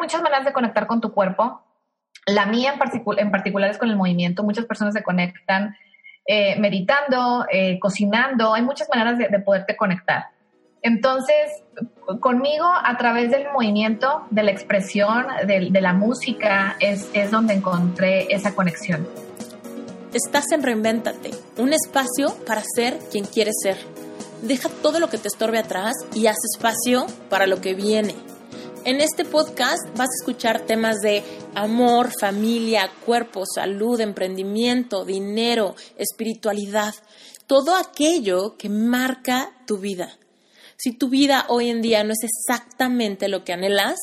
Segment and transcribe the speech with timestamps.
[0.00, 1.62] muchas maneras de conectar con tu cuerpo.
[2.26, 4.42] La mía en, en particular es con el movimiento.
[4.42, 5.76] Muchas personas se conectan
[6.26, 8.54] eh, meditando, eh, cocinando.
[8.54, 10.26] Hay muchas maneras de, poderte conectar.
[10.82, 11.62] Entonces,
[12.20, 17.54] conmigo, a través del movimiento, de la expresión, de, de la música, es, es donde
[17.54, 19.06] encontré esa conexión.
[20.14, 23.76] Estás en Reinvéntate, un espacio para ser quien quieres ser.
[24.42, 28.14] Deja todo lo que te estorbe atrás y haz espacio para lo que viene.
[28.82, 31.22] En este podcast vas a escuchar temas de
[31.54, 36.94] amor, familia, cuerpo, salud, emprendimiento, dinero, espiritualidad,
[37.46, 40.16] todo aquello que marca tu vida.
[40.78, 43.96] Si tu vida hoy en día no es exactamente lo que anhelas,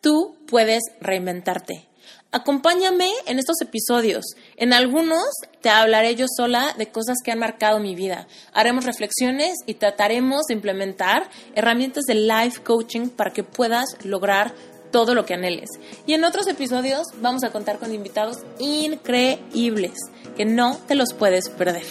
[0.00, 1.86] tú puedes reinventarte.
[2.34, 4.24] Acompáñame en estos episodios.
[4.56, 5.22] En algunos
[5.60, 8.26] te hablaré yo sola de cosas que han marcado mi vida.
[8.52, 14.52] Haremos reflexiones y trataremos de implementar herramientas de life coaching para que puedas lograr
[14.90, 15.70] todo lo que anheles.
[16.08, 19.92] Y en otros episodios vamos a contar con invitados increíbles
[20.36, 21.84] que no te los puedes perder.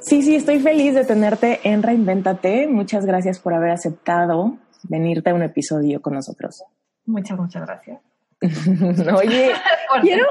[0.00, 2.68] Sí, sí, estoy feliz de tenerte en Reinvéntate.
[2.68, 6.64] Muchas gracias por haber aceptado venirte a un episodio con nosotros.
[7.04, 8.11] Muchas, muchas gracias.
[9.16, 9.52] Oye,
[10.02, 10.26] quiero,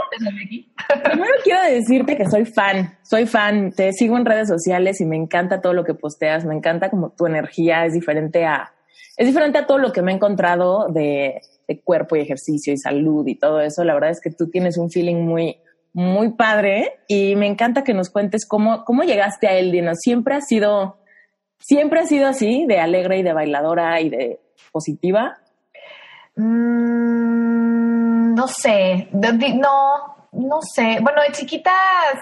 [1.04, 5.16] primero quiero decirte que soy fan, soy fan, te sigo en redes sociales y me
[5.16, 8.74] encanta todo lo que posteas, me encanta como tu energía es diferente a,
[9.16, 11.42] es diferente a todo lo que me he encontrado de,
[11.86, 13.86] cuerpo y ejercicio y salud y todo eso.
[13.86, 15.56] La verdad es que tú tienes un feeling muy,
[15.94, 19.96] muy padre y me encanta que nos cuentes cómo, cómo llegaste a él, Dino.
[19.96, 20.98] Siempre ha sido,
[21.60, 24.42] siempre ha sido así, de alegre y de bailadora y de
[24.74, 25.38] positiva.
[26.36, 27.31] Mm,
[28.36, 31.00] no sé, no, no sé.
[31.02, 31.74] Bueno, de chiquita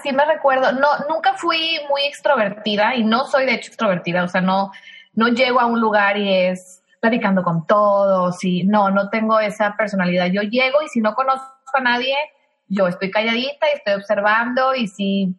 [0.02, 4.28] sí me recuerdo, no, nunca fui muy extrovertida y no soy de hecho extrovertida, o
[4.28, 4.72] sea, no,
[5.14, 9.74] no llego a un lugar y es platicando con todos y no, no tengo esa
[9.76, 10.26] personalidad.
[10.26, 12.14] Yo llego y si no conozco a nadie,
[12.68, 15.34] yo estoy calladita y estoy observando y si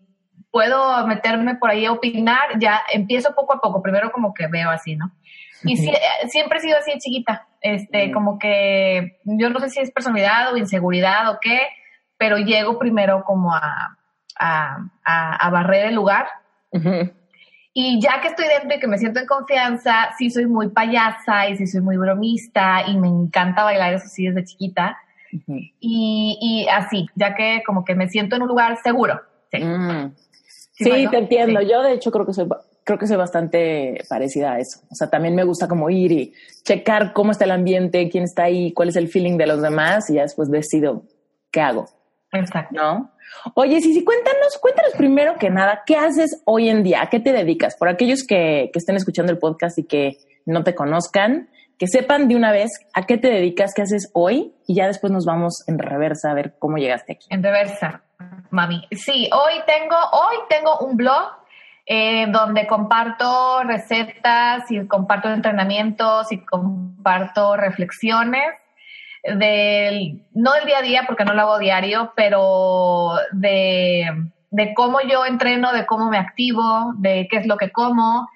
[0.50, 4.70] puedo meterme por ahí a opinar, ya empiezo poco a poco, primero como que veo
[4.70, 5.12] así, ¿no?
[5.64, 5.78] Y
[6.28, 10.58] siempre he sido así chiquita, este, como que yo no sé si es personalidad o
[10.58, 11.68] inseguridad o qué,
[12.18, 13.98] pero llego primero como a,
[14.38, 16.28] a, barrer el lugar.
[17.74, 21.48] Y ya que estoy dentro y que me siento en confianza, sí soy muy payasa
[21.50, 24.98] y sí soy muy bromista y me encanta bailar eso sí desde chiquita.
[25.80, 29.22] y, y, así, ya que como que me siento en un lugar seguro.
[29.52, 30.14] Sí, mm.
[30.74, 31.62] sí, te entiendo.
[31.62, 32.48] Yo de hecho creo que soy
[32.84, 34.82] creo que soy bastante parecida a eso.
[34.90, 36.34] O sea, también me gusta como ir y
[36.64, 40.10] checar cómo está el ambiente, quién está ahí, cuál es el feeling de los demás
[40.10, 41.04] y ya después decido
[41.52, 41.88] qué hago.
[42.32, 42.76] Exacto.
[42.76, 43.12] ¿No?
[43.56, 47.02] Oye, sí, sí, cuéntanos, cuéntanos primero que nada, ¿qué haces hoy en día?
[47.02, 47.76] ¿A qué te dedicas?
[47.78, 52.28] Por aquellos que, que estén escuchando el podcast y que no te conozcan, que sepan
[52.28, 55.64] de una vez a qué te dedicas, qué haces hoy y ya después nos vamos
[55.68, 57.28] en reversa a ver cómo llegaste aquí.
[57.30, 58.04] En reversa,
[58.50, 58.88] mami.
[58.92, 61.41] Sí, hoy tengo, hoy tengo un blog
[61.94, 68.46] eh, donde comparto recetas y comparto entrenamientos y comparto reflexiones
[69.26, 74.06] del, no del día a día porque no lo hago diario, pero de,
[74.52, 78.30] de cómo yo entreno, de cómo me activo, de qué es lo que como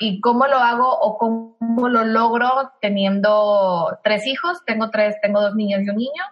[0.00, 5.54] y cómo lo hago o cómo lo logro teniendo tres hijos, tengo tres, tengo dos
[5.54, 6.24] niños y un niño.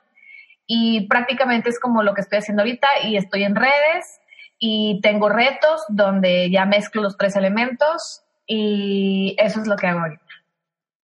[0.66, 4.19] Y prácticamente es como lo que estoy haciendo ahorita y estoy en redes
[4.60, 10.00] y tengo retos donde ya mezclo los tres elementos y eso es lo que hago
[10.00, 10.22] ahorita.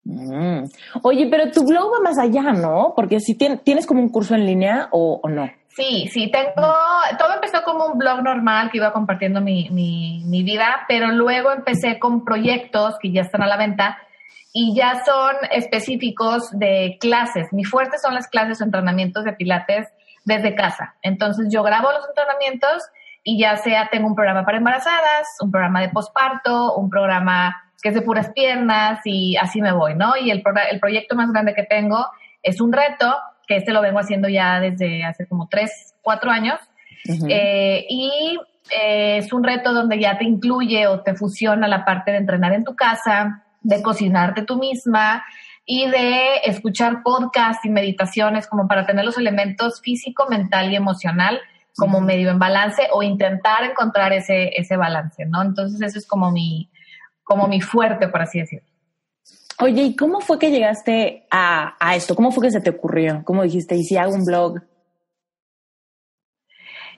[0.05, 0.65] Mm.
[1.03, 2.93] Oye, pero tu blog va más allá, ¿no?
[2.95, 5.51] Porque si tienes como un curso en línea o, no.
[5.71, 6.75] Sí, sí, tengo,
[7.19, 11.51] todo empezó como un blog normal que iba compartiendo mi, mi, mi vida, pero luego
[11.51, 13.99] empecé con proyectos que ya están a la venta
[14.53, 17.53] y ya son específicos de clases.
[17.53, 19.89] Mi fuerte son las clases o entrenamientos de pilates
[20.25, 20.95] desde casa.
[21.03, 22.83] Entonces yo grabo los entrenamientos
[23.29, 27.89] y ya sea tengo un programa para embarazadas, un programa de posparto, un programa que
[27.89, 30.17] es de puras piernas y así me voy, ¿no?
[30.17, 32.07] Y el, el proyecto más grande que tengo
[32.41, 33.17] es un reto,
[33.49, 36.61] que este lo vengo haciendo ya desde hace como tres, cuatro años,
[37.29, 38.39] eh, y
[38.71, 42.53] eh, es un reto donde ya te incluye o te fusiona la parte de entrenar
[42.53, 45.25] en tu casa, de cocinarte tú misma
[45.65, 51.41] y de escuchar podcasts y meditaciones como para tener los elementos físico, mental y emocional
[51.77, 55.43] como medio en balance o intentar encontrar ese, ese balance, ¿no?
[55.43, 56.71] Entonces eso es como mi,
[57.23, 58.69] como mi fuerte, por así decirlo.
[59.59, 62.15] Oye, ¿y cómo fue que llegaste a, a esto?
[62.15, 63.23] ¿Cómo fue que se te ocurrió?
[63.25, 64.61] ¿Cómo dijiste, y si hago un blog?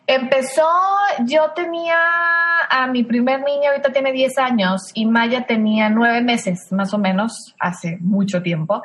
[0.06, 0.66] Empezó,
[1.26, 1.94] yo tenía
[2.70, 6.98] a mi primer niño, ahorita tiene 10 años, y Maya tenía 9 meses, más o
[6.98, 8.82] menos, hace mucho tiempo.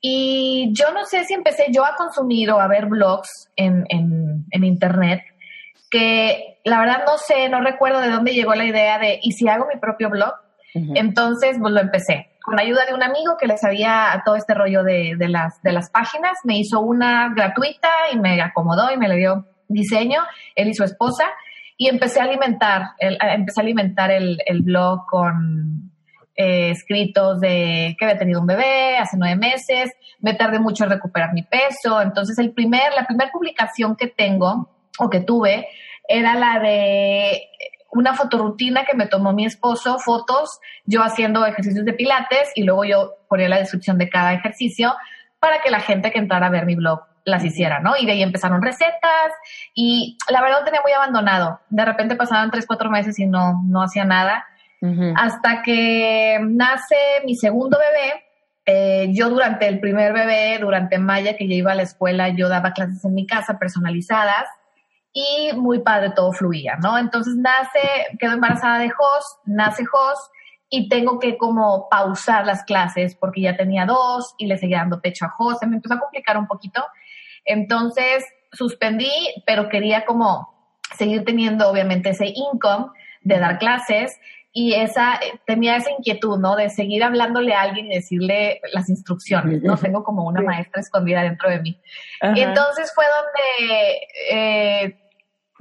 [0.00, 4.64] Y yo no sé si empecé yo a consumir o a ver blogs en, en,
[4.64, 5.22] internet,
[5.90, 9.48] que la verdad no sé, no recuerdo de dónde llegó la idea de, ¿y si
[9.48, 10.34] hago mi propio blog?
[10.94, 12.32] Entonces, pues lo empecé.
[12.42, 15.72] Con ayuda de un amigo que le sabía todo este rollo de, de, las, de
[15.72, 20.20] las páginas, me hizo una gratuita y me acomodó y me le dio diseño,
[20.54, 21.24] él y su esposa,
[21.78, 25.90] y empecé a alimentar, el, empecé a alimentar el, el blog con
[26.36, 30.90] eh, escritos de que había tenido un bebé hace nueve meses, me tardé mucho en
[30.90, 35.66] recuperar mi peso, entonces el primer, la primera publicación que tengo o que tuve
[36.08, 37.42] era la de
[37.90, 42.84] una fotorutina que me tomó mi esposo, fotos, yo haciendo ejercicios de pilates y luego
[42.84, 44.94] yo ponía la descripción de cada ejercicio
[45.40, 47.94] para que la gente que entrara a ver mi blog las hiciera, ¿no?
[47.98, 49.32] Y de ahí empezaron recetas
[49.74, 51.60] y la verdad tenía muy abandonado.
[51.70, 54.44] De repente pasaban tres, cuatro meses y no, no hacía nada
[55.16, 58.22] hasta que nace mi segundo bebé.
[58.66, 62.48] Eh, yo durante el primer bebé, durante Maya, que yo iba a la escuela, yo
[62.48, 64.46] daba clases en mi casa personalizadas
[65.12, 66.98] y muy padre, todo fluía, ¿no?
[66.98, 67.80] Entonces nace,
[68.18, 70.18] quedo embarazada de Jos, nace Jos
[70.68, 75.00] y tengo que como pausar las clases porque ya tenía dos y le seguía dando
[75.00, 76.84] pecho a Jos, se me empezó a complicar un poquito.
[77.44, 79.10] Entonces suspendí,
[79.46, 80.54] pero quería como
[80.96, 82.86] seguir teniendo obviamente ese income
[83.22, 84.18] de dar clases
[84.58, 86.56] y esa, tenía esa inquietud, ¿no?
[86.56, 89.76] De seguir hablándole a alguien y decirle las instrucciones, ¿no?
[89.76, 91.78] Tengo como una maestra escondida dentro de mí.
[92.34, 94.00] Y entonces fue donde,
[94.30, 94.96] eh,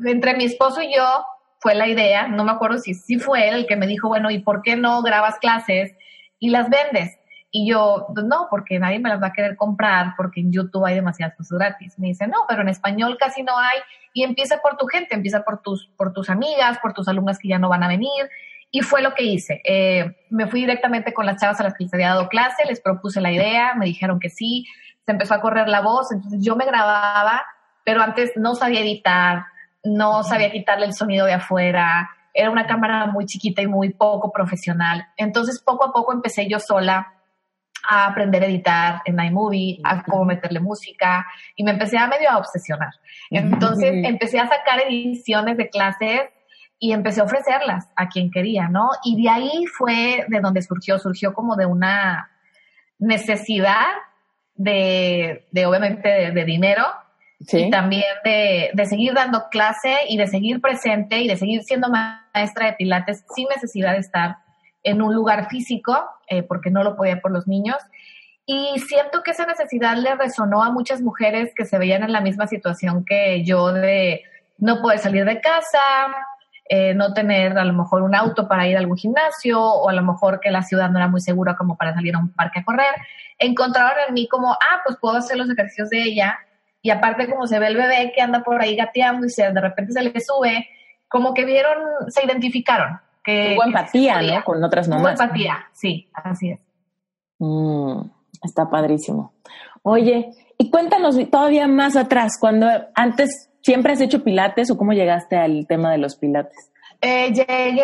[0.06, 1.26] entre mi esposo y yo,
[1.60, 4.32] fue la idea, no me acuerdo si sí fue él el que me dijo, bueno,
[4.32, 5.94] ¿y por qué no grabas clases
[6.40, 7.18] y las vendes?
[7.52, 10.86] Y yo, pues no, porque nadie me las va a querer comprar, porque en YouTube
[10.86, 12.00] hay demasiadas cosas gratis.
[12.00, 13.80] Me dice, no, pero en español casi no hay.
[14.14, 17.50] Y empieza por tu gente, empieza por tus, por tus amigas, por tus alumnas que
[17.50, 18.30] ya no van a venir.
[18.72, 19.62] Y fue lo que hice.
[19.64, 22.82] Eh, me fui directamente con las chavas a las que les había dado clase, les
[22.82, 24.66] propuse la idea, me dijeron que sí,
[25.06, 27.46] se empezó a correr la voz, entonces yo me grababa,
[27.84, 29.46] pero antes no sabía editar,
[29.84, 34.32] no sabía quitarle el sonido de afuera, era una cámara muy chiquita y muy poco
[34.32, 35.08] profesional.
[35.16, 37.14] Entonces poco a poco empecé yo sola
[37.88, 41.26] a aprender a editar en iMovie, a cómo meterle música
[41.56, 42.92] y me empecé a medio a obsesionar.
[43.30, 46.22] Entonces empecé a sacar ediciones de clases
[46.80, 48.90] y empecé a ofrecerlas a quien quería, ¿no?
[49.04, 52.30] Y de ahí fue de donde surgió, surgió como de una
[53.00, 53.86] necesidad
[54.56, 56.84] de, de obviamente, de, dinero
[57.40, 61.90] y también de, de, seguir dando clase y de seguir presente y de seguir siendo
[61.90, 64.38] maestra de pilates sin necesidad de estar
[64.84, 67.78] en un lugar físico, eh, porque no lo podía por los niños.
[68.46, 72.22] Y siento que esa necesidad le resonó a muchas mujeres que se veían en la
[72.22, 74.22] misma situación que yo de
[74.60, 75.80] no poder salir de casa,
[76.68, 79.94] eh, no tener a lo mejor un auto para ir a algún gimnasio o a
[79.94, 82.60] lo mejor que la ciudad no era muy segura como para salir a un parque
[82.60, 82.96] a correr,
[83.38, 86.40] encontraron en mí como, ah, pues puedo hacer los ejercicios de ella
[86.82, 89.62] y aparte como se ve el bebé que anda por ahí gateando y se, de
[89.62, 90.68] repente se le sube,
[91.08, 91.78] como que vieron,
[92.08, 93.00] se identificaron.
[93.24, 94.44] Que, Hubo empatía, ¿no?
[94.44, 95.04] Con otras mamás.
[95.04, 96.60] Hubo empatía, sí, así es.
[97.40, 98.02] Mm,
[98.44, 99.34] está padrísimo.
[99.82, 105.36] Oye, y cuéntanos todavía más atrás, cuando antes ¿Siempre has hecho pilates o cómo llegaste
[105.38, 106.72] al tema de los pilates?
[107.02, 107.84] Eh, llegué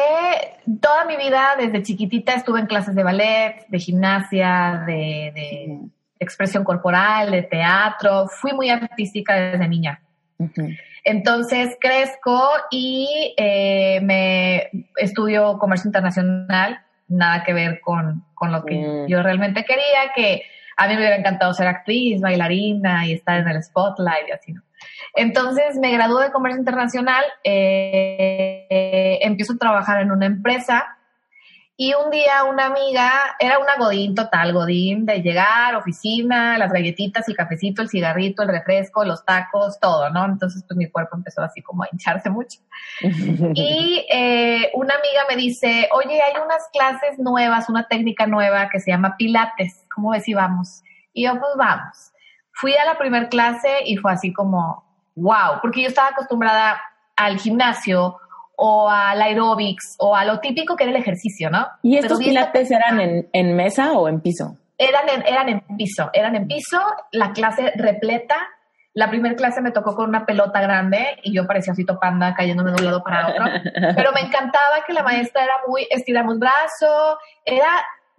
[0.79, 5.79] toda mi vida, desde chiquitita estuve en clases de ballet, de gimnasia, de,
[6.19, 8.27] expresión corporal, de teatro.
[8.27, 9.99] Fui muy artística desde niña.
[11.03, 19.07] Entonces crezco y eh, me estudio comercio internacional, nada que ver con, lo que mm.
[19.07, 20.43] yo realmente quería, que
[20.77, 24.53] a mí me hubiera encantado ser actriz, bailarina y estar en el spotlight y así,
[24.53, 24.61] ¿no?
[25.15, 30.97] Entonces me gradué de comercio internacional, eh, empiezo a trabajar en una empresa
[31.83, 37.27] y un día una amiga, era una godín total, godín de llegar, oficina, las galletitas,
[37.27, 40.25] el cafecito, el cigarrito, el refresco, los tacos, todo, ¿no?
[40.25, 42.59] Entonces pues mi cuerpo empezó así como a hincharse mucho.
[43.01, 48.79] y eh, una amiga me dice, oye, hay unas clases nuevas, una técnica nueva que
[48.79, 50.83] se llama Pilates, ¿cómo ves si vamos?
[51.13, 52.11] Y yo pues vamos.
[52.53, 54.84] Fui a la primera clase y fue así como,
[55.15, 56.81] wow, porque yo estaba acostumbrada
[57.15, 58.17] al gimnasio
[58.63, 61.67] o al aerobics o a lo típico que era el ejercicio, ¿no?
[61.81, 64.58] ¿Y estos pilates eran en, mesa o en piso?
[64.77, 66.79] Eran en, eran en piso, eran en piso,
[67.12, 68.36] la clase repleta.
[68.93, 72.72] La primera clase me tocó con una pelota grande y yo parecía así topanda cayéndome
[72.72, 73.46] de un lado para otro.
[73.96, 77.70] Pero me encantaba que la maestra era muy estiramos brazo, era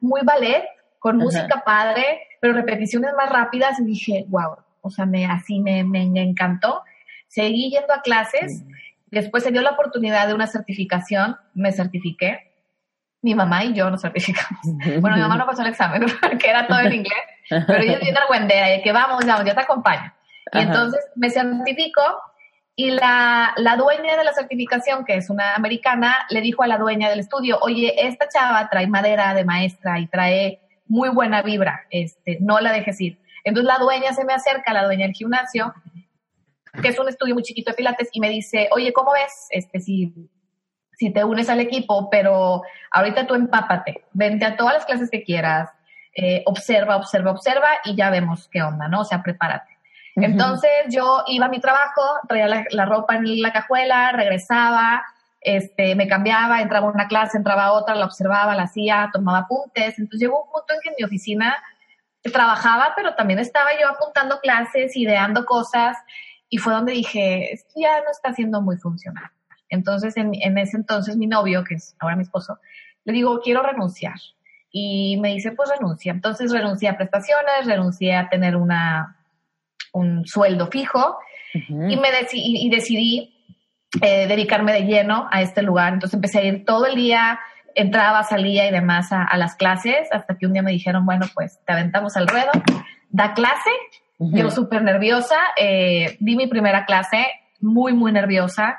[0.00, 0.64] muy ballet,
[1.02, 5.82] con música padre, pero repeticiones más rápidas y dije, wow, o sea, me, así me,
[5.82, 6.84] me encantó.
[7.26, 8.64] Seguí yendo a clases,
[9.10, 12.52] después se dio la oportunidad de una certificación, me certifiqué,
[13.20, 14.60] mi mamá y yo nos certificamos.
[15.00, 18.00] Bueno, mi mamá no pasó el examen, porque era todo en inglés, pero ella es
[18.00, 20.12] bien argüendera y que vamos, vamos, yo te acompaño.
[20.52, 22.02] Y entonces me certifico
[22.76, 26.78] y la, la, dueña de la certificación, que es una americana, le dijo a la
[26.78, 30.60] dueña del estudio, oye, esta chava trae madera de maestra y trae
[30.92, 33.18] muy buena vibra, este, no la dejes ir.
[33.44, 35.72] Entonces la dueña se me acerca, la dueña del gimnasio,
[36.82, 39.46] que es un estudio muy chiquito de pilates, y me dice, oye, ¿cómo ves?
[39.48, 40.12] Este, si,
[40.92, 45.24] si te unes al equipo, pero ahorita tú empápate, vente a todas las clases que
[45.24, 45.70] quieras,
[46.14, 49.00] eh, observa, observa, observa y ya vemos qué onda, ¿no?
[49.00, 49.72] O sea, prepárate.
[50.16, 55.02] Entonces yo iba a mi trabajo, traía la, ropa en la cajuela, regresaba,
[55.42, 59.38] este, me cambiaba, entraba a una clase, entraba a otra, la observaba, la hacía, tomaba
[59.38, 59.98] apuntes.
[59.98, 61.56] Entonces llegó un punto en que en mi oficina
[62.22, 65.96] trabajaba, pero también estaba yo apuntando clases, ideando cosas,
[66.48, 69.30] y fue donde dije, esto ya no está siendo muy funcional.
[69.68, 72.58] Entonces, en, en ese entonces, mi novio, que es ahora mi esposo,
[73.04, 74.16] le digo, quiero renunciar.
[74.70, 76.12] Y me dice, pues renuncia.
[76.12, 79.18] Entonces renuncié a prestaciones, renuncié a tener una,
[79.92, 81.18] un sueldo fijo
[81.54, 83.31] y, me y, decidí
[84.00, 85.92] eh, dedicarme de lleno a este lugar.
[85.92, 87.38] Entonces empecé a ir todo el día,
[87.74, 91.60] entraba, salía y demás a, las clases, hasta que un día me dijeron, bueno, pues
[91.66, 92.50] te aventamos al ruedo,
[93.10, 93.70] da clase.
[94.18, 97.26] Yo súper nerviosa, eh, di mi primera clase,
[97.60, 98.78] muy, muy nerviosa.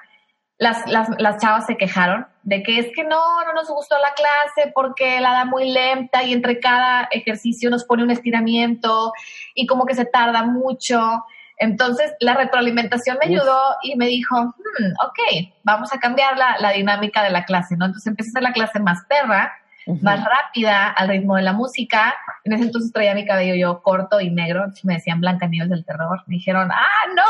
[0.57, 4.13] Las, las, las, chavas se quejaron de que es que no, no nos gustó la
[4.13, 9.11] clase porque la da muy lenta y entre cada ejercicio nos pone un estiramiento
[9.53, 11.25] y como que se tarda mucho.
[11.57, 16.71] Entonces la retroalimentación me ayudó y me dijo, hmm, ok, vamos a cambiar la, la,
[16.71, 17.85] dinámica de la clase, ¿no?
[17.85, 19.53] Entonces empecé a hacer la clase más perra,
[20.01, 22.15] más rápida, al ritmo de la música.
[22.43, 25.69] En ese entonces traía mi cabello yo corto y negro, entonces me decían Blanca Nieves
[25.69, 26.23] del Terror.
[26.27, 27.23] Me dijeron, ah, no,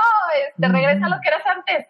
[0.57, 1.87] te este, regresa a lo que eras antes.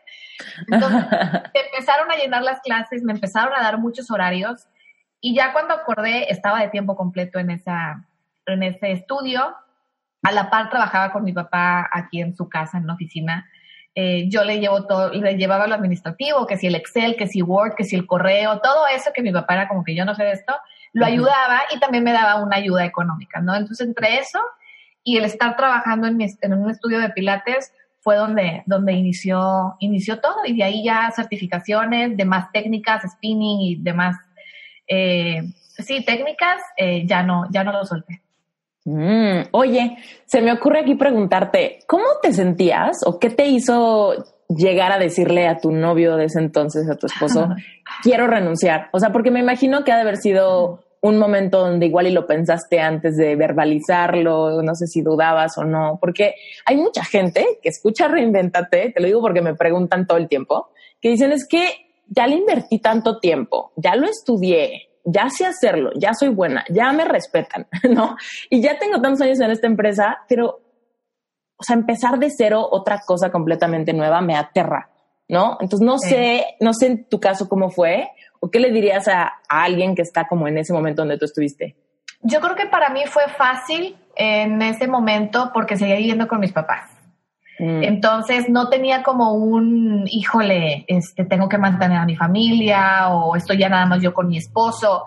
[0.70, 1.06] Entonces
[1.54, 4.68] empezaron a llenar las clases, me empezaron a dar muchos horarios
[5.20, 8.06] y ya cuando acordé estaba de tiempo completo en, esa,
[8.46, 9.56] en ese estudio
[10.24, 13.50] a la par trabajaba con mi papá aquí en su casa, en la oficina.
[13.96, 17.42] Eh, yo le llevo todo, le llevaba lo administrativo, que si el Excel, que si
[17.44, 20.16] Word, que si el correo, todo eso que mi papá era como que yo no
[20.16, 20.56] sé de esto,
[20.94, 23.56] lo ayudaba y también me daba una ayuda económica, ¿no?
[23.56, 24.40] Entonces, entre eso
[25.04, 30.20] y el estar trabajando en, en un estudio de pilates fue donde, donde inició, inició
[30.20, 34.18] todo y de ahí ya certificaciones de más técnicas, spinning y demás,
[34.88, 35.44] eh,
[35.78, 38.23] sí, técnicas, eh, ya no, ya no lo solté.
[38.86, 44.14] Mm, oye, se me ocurre aquí preguntarte, ¿cómo te sentías o qué te hizo
[44.50, 47.50] llegar a decirle a tu novio de ese entonces, a tu esposo,
[48.04, 48.90] quiero renunciar?
[48.92, 52.12] O sea, porque me imagino que ha de haber sido un momento donde igual y
[52.12, 56.36] lo pensaste antes de verbalizarlo, no sé si dudabas o no, porque
[56.66, 60.70] hay mucha gente que escucha Reinventate, te lo digo porque me preguntan todo el tiempo,
[61.02, 61.68] que dicen es que
[62.08, 66.92] ya le invertí tanto tiempo, ya lo estudié, ya sé hacerlo, ya soy buena, ya
[66.92, 68.16] me respetan, ¿no?
[68.50, 70.62] Y ya tengo tantos años en esta empresa, pero,
[71.58, 74.90] o sea, empezar de cero otra cosa completamente nueva me aterra,
[75.28, 75.58] ¿no?
[75.60, 79.34] Entonces, no sé, no sé en tu caso cómo fue, o qué le dirías a,
[79.48, 81.76] a alguien que está como en ese momento donde tú estuviste.
[82.22, 86.54] Yo creo que para mí fue fácil en ese momento porque seguía viviendo con mis
[86.54, 86.93] papás.
[87.64, 87.84] Mm.
[87.84, 93.58] Entonces no tenía como un, híjole, este, tengo que mantener a mi familia o estoy
[93.58, 95.06] ya nada más yo con mi esposo.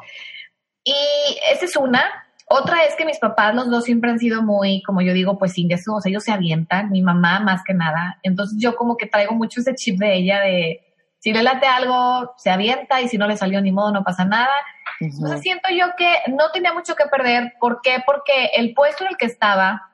[0.82, 0.94] Y
[1.52, 2.02] esa es una.
[2.48, 5.52] Otra es que mis papás, los dos siempre han sido muy, como yo digo, pues
[5.52, 8.18] sin eso, o sea, ellos se avientan, mi mamá más que nada.
[8.22, 10.80] Entonces yo como que traigo mucho ese chip de ella de,
[11.18, 14.24] si le late algo, se avienta y si no le salió ni modo, no pasa
[14.24, 14.54] nada.
[15.00, 17.52] Entonces siento yo que no tenía mucho que perder.
[17.60, 18.02] ¿Por qué?
[18.06, 19.90] Porque el puesto en el que estaba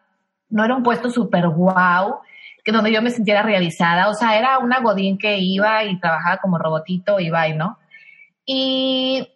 [0.49, 2.21] no era un puesto súper guau
[2.65, 4.09] que donde yo me sintiera realizada.
[4.09, 7.79] O sea, era una godín que iba y trabajaba como robotito, iba y no.
[8.45, 9.29] Y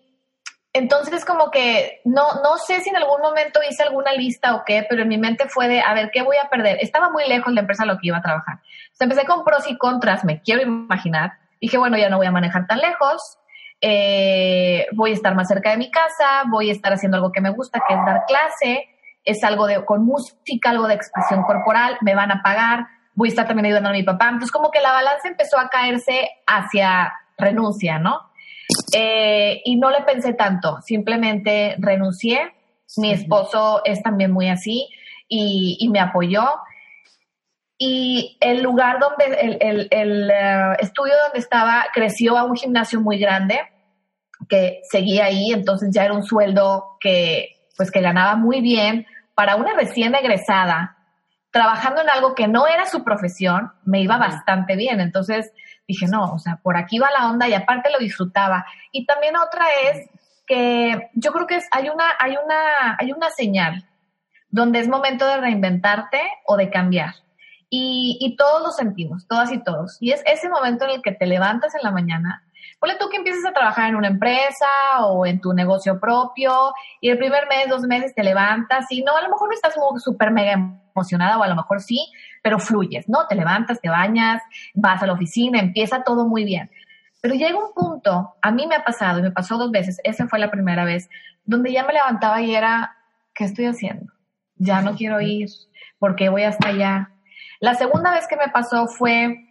[0.72, 4.86] entonces como que no, no sé si en algún momento hice alguna lista o qué,
[4.88, 6.78] pero en mi mente fue de, a ver, ¿qué voy a perder?
[6.80, 8.60] Estaba muy lejos la empresa a lo que iba a trabajar.
[9.00, 11.32] empecé con pros y contras, me quiero imaginar.
[11.60, 13.38] Dije, bueno, ya no voy a manejar tan lejos,
[13.80, 17.40] eh, voy a estar más cerca de mi casa, voy a estar haciendo algo que
[17.40, 18.84] me gusta, que es dar clase,
[19.24, 23.30] es algo de, con música, algo de expresión corporal, me van a pagar, voy a
[23.30, 24.26] estar también ayudando a mi papá.
[24.26, 28.20] Entonces como que la balanza empezó a caerse hacia renuncia, ¿no?
[28.92, 32.52] Eh, y no le pensé tanto, simplemente renuncié.
[32.98, 34.88] Mi esposo es también muy así
[35.28, 36.44] y, me apoyó.
[37.78, 43.18] Y el lugar donde, el, el, eh, estudio donde estaba creció a un gimnasio muy
[43.18, 43.58] grande
[44.48, 49.56] que seguía ahí, entonces ya era un sueldo que, pues que ganaba muy bien para
[49.56, 50.95] una recién egresada
[51.56, 55.00] trabajando en algo que no era su profesión, me iba bastante bien.
[55.00, 55.54] Entonces
[55.88, 58.66] dije, no, o sea, por aquí va la onda y aparte lo disfrutaba.
[58.92, 60.06] Y también otra es
[60.46, 63.88] que yo creo que es, hay, una, hay, una, hay una señal.
[64.50, 67.14] donde es momento de reinventarte o de cambiar.
[67.70, 69.96] Y, y todos lo sentimos, todas y todos.
[70.00, 72.44] Y es ese momento en el que te levantas en la mañana
[72.78, 74.66] Ponle tú que empieces a trabajar en una empresa
[75.00, 79.16] o en tu negocio propio y el primer mes, dos meses te levantas y no,
[79.16, 82.06] a lo mejor no estás súper mega emocionada o a lo mejor sí,
[82.42, 83.26] pero fluyes, ¿no?
[83.26, 84.42] Te levantas, te bañas,
[84.74, 86.70] vas a la oficina, empieza todo muy bien.
[87.22, 90.28] Pero llega un punto, a mí me ha pasado y me pasó dos veces, esa
[90.28, 91.08] fue la primera vez,
[91.44, 92.96] donde ya me levantaba y era,
[93.34, 94.12] ¿qué estoy haciendo?
[94.56, 95.48] Ya no quiero ir,
[95.98, 97.10] porque voy hasta allá.
[97.60, 99.45] La segunda vez que me pasó fue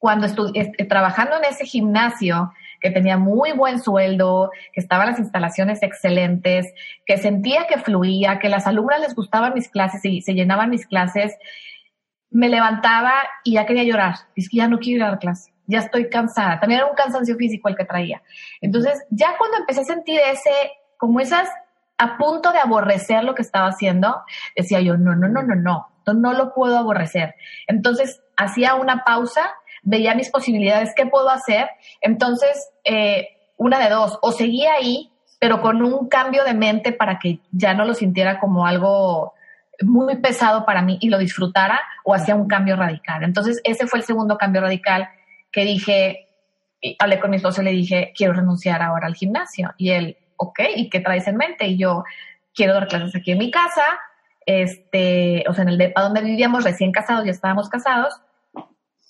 [0.00, 5.82] cuando estuve trabajando en ese gimnasio que tenía muy buen sueldo, que estaban las instalaciones
[5.82, 6.72] excelentes,
[7.04, 10.86] que sentía que fluía, que las alumnas les gustaban mis clases y se llenaban mis
[10.86, 11.36] clases,
[12.30, 13.12] me levantaba
[13.44, 14.14] y ya quería llorar.
[14.34, 16.58] Es que ya no quiero ir a la clase, ya estoy cansada.
[16.58, 18.22] También era un cansancio físico el que traía.
[18.62, 20.50] Entonces, ya cuando empecé a sentir ese,
[20.96, 21.50] como esas,
[21.98, 24.22] a punto de aborrecer lo que estaba haciendo,
[24.56, 27.34] decía yo, no, no, no, no, no, no lo puedo aborrecer.
[27.66, 29.52] Entonces, hacía una pausa
[29.82, 31.68] veía mis posibilidades, ¿qué puedo hacer?
[32.00, 37.18] Entonces, eh, una de dos, o seguía ahí, pero con un cambio de mente para
[37.18, 39.34] que ya no lo sintiera como algo
[39.82, 43.24] muy pesado para mí y lo disfrutara, o hacía un cambio radical.
[43.24, 45.08] Entonces, ese fue el segundo cambio radical
[45.50, 46.28] que dije,
[46.98, 49.72] hablé con mi esposo y le dije, quiero renunciar ahora al gimnasio.
[49.78, 51.66] Y él, ok, ¿y qué traes en mente?
[51.66, 52.04] Y yo,
[52.54, 53.84] quiero dar clases aquí en mi casa,
[54.46, 58.20] este, o sea, en el depa donde vivíamos, recién casados, ya estábamos casados,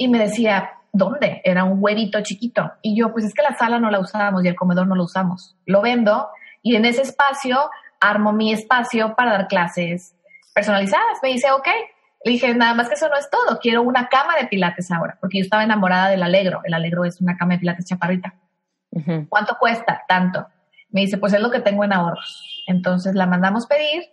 [0.00, 1.42] y me decía, ¿dónde?
[1.44, 2.72] Era un huevito chiquito.
[2.80, 5.04] Y yo, pues es que la sala no la usábamos y el comedor no lo
[5.04, 5.58] usamos.
[5.66, 6.30] Lo vendo
[6.62, 7.68] y en ese espacio
[8.00, 10.16] armo mi espacio para dar clases
[10.54, 11.18] personalizadas.
[11.22, 11.68] Me dice, ok.
[12.24, 13.58] Le dije, nada más que eso no es todo.
[13.58, 16.62] Quiero una cama de pilates ahora, porque yo estaba enamorada del Alegro.
[16.64, 18.36] El Alegro es una cama de pilates chaparrita.
[19.28, 20.04] ¿Cuánto cuesta?
[20.08, 20.46] Tanto.
[20.88, 22.64] Me dice, pues es lo que tengo en ahorros.
[22.66, 24.04] Entonces la mandamos pedir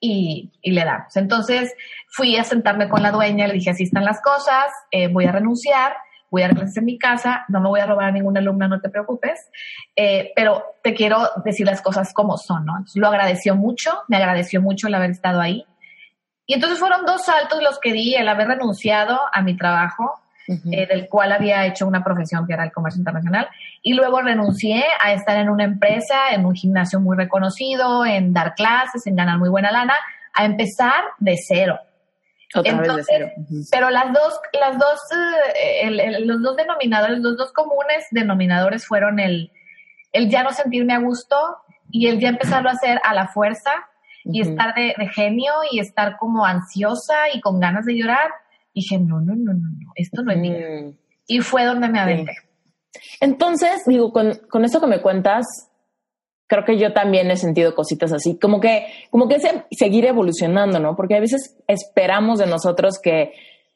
[0.00, 1.16] y, le damos.
[1.16, 1.74] Entonces
[2.08, 5.32] fui a sentarme con la dueña, le dije, así están las cosas, eh, voy a
[5.32, 5.96] renunciar,
[6.30, 8.80] voy a dar en mi casa, no me voy a robar a ninguna alumna, no
[8.80, 9.48] te preocupes,
[9.94, 12.84] eh, pero te quiero decir las cosas como son, ¿no?
[12.94, 15.64] lo agradeció mucho, me agradeció mucho el haber estado ahí.
[16.48, 20.86] Y entonces fueron dos saltos los que di, el haber renunciado a mi trabajo, eh,
[20.86, 23.48] del cual había hecho una profesión que era el comercio internacional,
[23.82, 28.54] y luego renuncié a estar en una empresa, en un gimnasio muy reconocido, en dar
[28.54, 29.94] clases, en ganar muy buena lana,
[30.34, 31.78] a empezar de cero.
[32.54, 33.30] Otra vez de cero.
[33.70, 35.00] Pero las dos, las dos,
[35.54, 39.50] eh, los dos denominadores, los dos comunes denominadores fueron el,
[40.12, 41.36] el ya no sentirme a gusto
[41.90, 43.72] y el ya empezarlo a hacer a la fuerza
[44.24, 48.30] y estar de, genio y estar como ansiosa y con ganas de llorar
[48.80, 50.94] dije, no, no, no, no, no, esto no es mío.
[51.26, 52.32] Y fue donde me aventé.
[53.20, 55.46] Entonces, digo, con, con eso que me cuentas,
[56.46, 59.38] creo que yo también he sentido cositas así, como que, como que
[59.72, 60.94] seguir evolucionando, ¿no?
[60.94, 63.32] Porque a veces esperamos de nosotros que,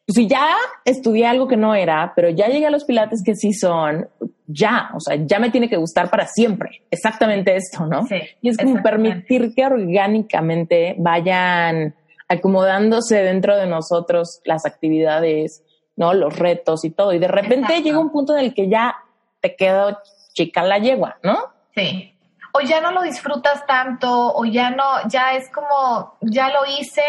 [0.07, 3.35] pues si ya estudié algo que no era, pero ya llegué a los pilates que
[3.35, 4.09] sí son,
[4.47, 6.83] ya, o sea, ya me tiene que gustar para siempre.
[6.91, 8.07] Exactamente esto, ¿no?
[8.07, 11.95] Sí, y es como permitir que orgánicamente vayan
[12.31, 15.65] acomodándose dentro de nosotros las actividades,
[15.97, 16.15] ¿no?
[16.15, 17.13] Los retos y todo.
[17.13, 18.97] Y de repente llega un punto en el que ya
[19.41, 19.99] te quedó
[20.33, 21.39] chica la yegua, ¿no?
[21.75, 22.15] Sí.
[22.53, 27.03] O ya no lo disfrutas tanto, o ya no, ya es como, ya lo hice,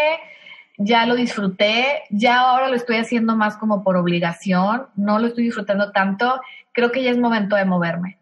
[0.76, 5.44] ya lo disfruté, ya ahora lo estoy haciendo más como por obligación, no lo estoy
[5.44, 6.40] disfrutando tanto,
[6.72, 8.18] creo que ya es momento de moverme.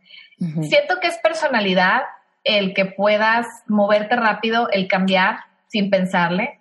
[0.62, 2.02] Siento que es personalidad
[2.44, 6.59] el que puedas moverte rápido, el cambiar sin pensarle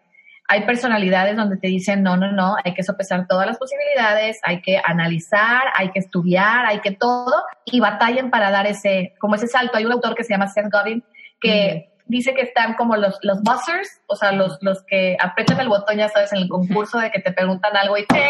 [0.51, 4.61] hay personalidades donde te dicen, no, no, no, hay que sopesar todas las posibilidades, hay
[4.61, 9.45] que analizar, hay que estudiar, hay que todo, y batallen para dar ese, como ese
[9.45, 9.77] salto.
[9.77, 11.03] Hay un autor que se llama Seth Godin
[11.39, 15.69] que dice que están como los, los buzzers, o sea, los, los que aprietan el
[15.69, 18.27] botón, ya sabes, en el concurso de que te preguntan algo y te...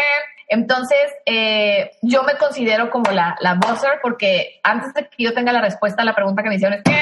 [0.48, 5.52] Entonces, eh, yo me considero como la, la buzzer porque antes de que yo tenga
[5.52, 6.98] la respuesta a la pregunta que me hicieron es que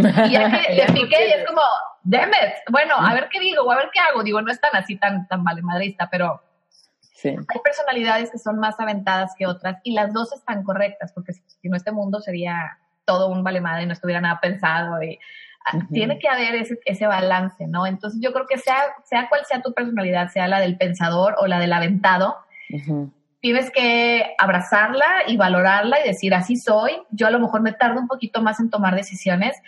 [0.00, 1.62] y ya que le piqué y es como,
[2.02, 4.22] damn it, bueno, a ver qué digo o a ver qué hago.
[4.22, 6.42] Digo, no es tan así, tan, tan vale madrista, pero
[7.24, 11.68] hay personalidades que son más aventadas que otras y las dos están correctas, porque si
[11.68, 15.18] no este mundo sería todo un vale madre y no estuviera nada pensado y
[15.66, 17.86] ah, tiene que haber ese, ese balance, ¿no?
[17.86, 21.46] Entonces yo creo que sea, sea cual sea tu personalidad, sea la del pensador o
[21.46, 22.36] la del aventado,
[23.40, 26.92] tienes que abrazarla y valorarla y decir, así soy.
[27.10, 29.60] Yo a lo mejor me tardo un poquito más en tomar decisiones,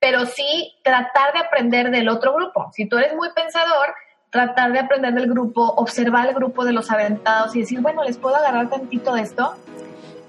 [0.00, 2.70] pero sí tratar de aprender del otro grupo.
[2.74, 3.94] Si tú eres muy pensador,
[4.30, 8.18] tratar de aprender del grupo, observar el grupo de los aventados y decir, bueno, les
[8.18, 9.54] puedo agarrar tantito de esto.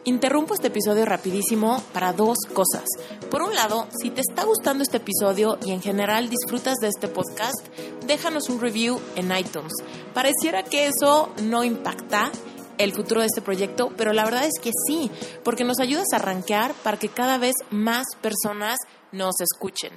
[0.05, 2.85] Interrumpo este episodio rapidísimo para dos cosas.
[3.29, 7.09] Por un lado, si te está gustando este episodio y en general disfrutas de este
[7.09, 7.67] podcast,
[8.05, 9.73] déjanos un review en iTunes.
[10.13, 12.31] Pareciera que eso no impacta
[12.77, 15.11] el futuro de este proyecto, pero la verdad es que sí,
[15.43, 18.77] porque nos ayudas a arranquear para que cada vez más personas
[19.11, 19.93] nos escuchen.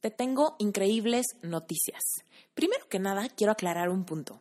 [0.00, 2.02] Te tengo increíbles noticias.
[2.54, 4.40] Primero que nada, quiero aclarar un punto.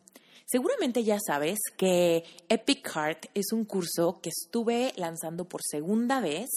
[0.49, 6.49] Seguramente ya sabes que Epic Heart es un curso que estuve lanzando por segunda vez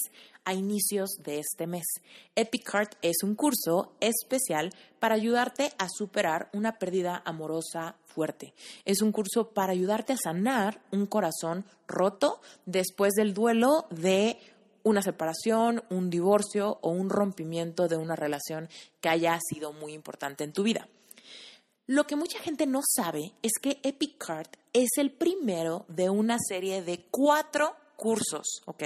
[0.45, 1.85] a inicios de este mes.
[2.37, 4.71] Epic Heart es un curso especial
[5.01, 8.55] para ayudarte a superar una pérdida amorosa fuerte.
[8.85, 14.39] Es un curso para ayudarte a sanar un corazón roto después del duelo de
[14.83, 18.69] una separación, un divorcio o un rompimiento de una relación
[19.01, 20.89] que haya sido muy importante en tu vida.
[21.87, 26.37] Lo que mucha gente no sabe es que Epic Card es el primero de una
[26.39, 28.85] serie de cuatro cursos, ¿ok?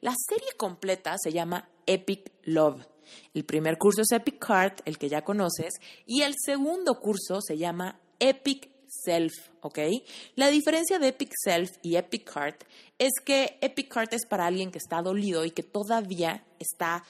[0.00, 2.84] La serie completa se llama Epic Love.
[3.32, 7.56] El primer curso es Epic Card, el que ya conoces, y el segundo curso se
[7.56, 9.78] llama Epic Self, ¿ok?
[10.34, 12.64] La diferencia de Epic Self y Epic Heart
[13.02, 17.02] es que Epic Heart es para alguien que está dolido y que todavía está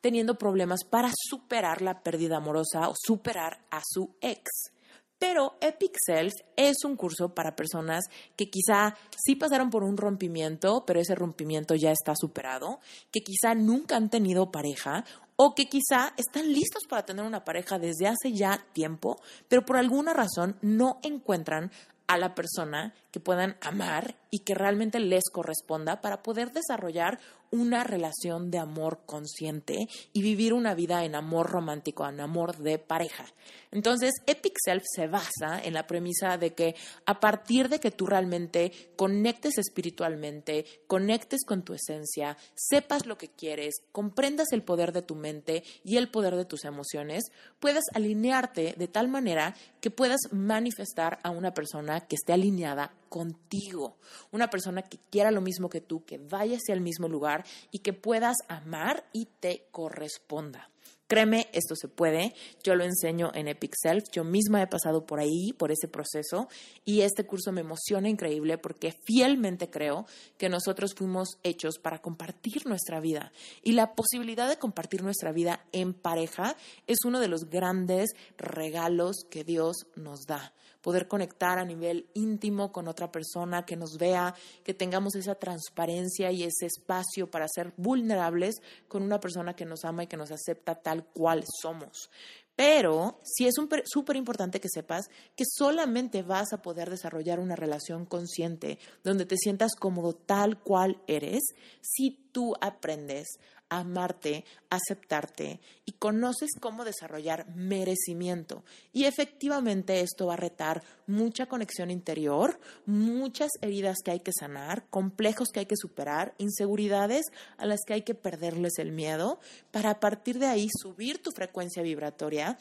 [0.00, 4.72] teniendo problemas para superar la pérdida amorosa o superar a su ex.
[5.18, 8.04] Pero Epic Self es un curso para personas
[8.36, 12.80] que quizá sí pasaron por un rompimiento, pero ese rompimiento ya está superado,
[13.12, 15.04] que quizá nunca han tenido pareja
[15.36, 19.76] o que quizá están listos para tener una pareja desde hace ya tiempo, pero por
[19.76, 21.70] alguna razón no encuentran
[22.06, 27.18] a la persona que puedan amar y que realmente les corresponda para poder desarrollar
[27.50, 32.78] una relación de amor consciente y vivir una vida en amor romántico, en amor de
[32.78, 33.26] pareja.
[33.74, 38.06] Entonces, Epic Self se basa en la premisa de que a partir de que tú
[38.06, 45.02] realmente conectes espiritualmente, conectes con tu esencia, sepas lo que quieres, comprendas el poder de
[45.02, 47.24] tu mente y el poder de tus emociones,
[47.58, 53.96] puedas alinearte de tal manera que puedas manifestar a una persona que esté alineada contigo,
[54.30, 57.80] una persona que quiera lo mismo que tú, que vaya hacia el mismo lugar y
[57.80, 60.70] que puedas amar y te corresponda.
[61.06, 62.34] Créeme, esto se puede.
[62.62, 64.04] Yo lo enseño en Epic Self.
[64.10, 66.48] Yo misma he pasado por ahí, por ese proceso.
[66.84, 70.06] Y este curso me emociona increíble porque fielmente creo
[70.38, 73.32] que nosotros fuimos hechos para compartir nuestra vida.
[73.62, 79.26] Y la posibilidad de compartir nuestra vida en pareja es uno de los grandes regalos
[79.28, 80.54] que Dios nos da
[80.84, 86.30] poder conectar a nivel íntimo con otra persona, que nos vea, que tengamos esa transparencia
[86.30, 90.30] y ese espacio para ser vulnerables con una persona que nos ama y que nos
[90.30, 92.10] acepta tal cual somos.
[92.54, 98.04] Pero sí es súper importante que sepas que solamente vas a poder desarrollar una relación
[98.04, 101.42] consciente donde te sientas cómodo tal cual eres
[101.80, 103.38] si tú aprendes
[103.78, 108.64] amarte, aceptarte y conoces cómo desarrollar merecimiento.
[108.92, 114.86] Y efectivamente esto va a retar mucha conexión interior, muchas heridas que hay que sanar,
[114.90, 119.90] complejos que hay que superar, inseguridades a las que hay que perderles el miedo para
[119.90, 122.58] a partir de ahí subir tu frecuencia vibratoria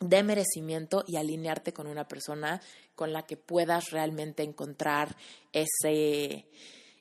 [0.00, 2.60] de merecimiento y alinearte con una persona
[2.94, 5.14] con la que puedas realmente encontrar
[5.52, 6.46] ese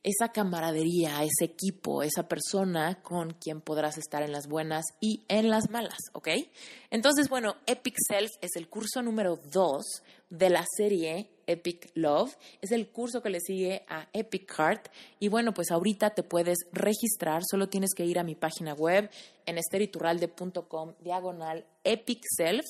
[0.04, 5.50] esa camaradería, ese equipo, esa persona con quien podrás estar en las buenas y en
[5.50, 6.30] las malas, ¿ok?
[6.90, 12.36] Entonces, bueno, Epic Self es el curso número dos de la serie Epic Love.
[12.62, 14.90] Es el curso que le sigue a Epic Heart.
[15.20, 17.42] Y bueno, pues ahorita te puedes registrar.
[17.50, 19.10] Solo tienes que ir a mi página web
[19.46, 22.66] en esteriturralde.com diagonal Epic Self.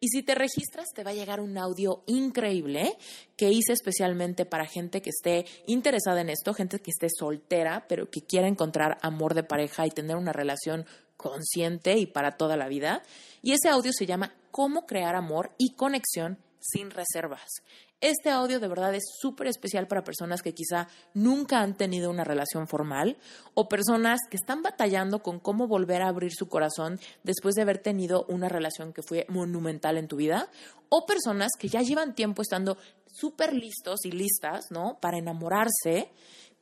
[0.00, 2.96] Y si te registras, te va a llegar un audio increíble
[3.36, 8.10] que hice especialmente para gente que esté interesada en esto, gente que esté soltera, pero
[8.10, 10.86] que quiera encontrar amor de pareja y tener una relación
[11.18, 13.02] consciente y para toda la vida.
[13.42, 17.62] Y ese audio se llama Cómo crear amor y conexión sin reservas.
[18.00, 22.24] Este audio de verdad es súper especial para personas que quizá nunca han tenido una
[22.24, 23.16] relación formal
[23.54, 27.78] o personas que están batallando con cómo volver a abrir su corazón después de haber
[27.78, 30.48] tenido una relación que fue monumental en tu vida
[30.88, 34.98] o personas que ya llevan tiempo estando súper listos y listas, ¿no?
[35.00, 36.10] Para enamorarse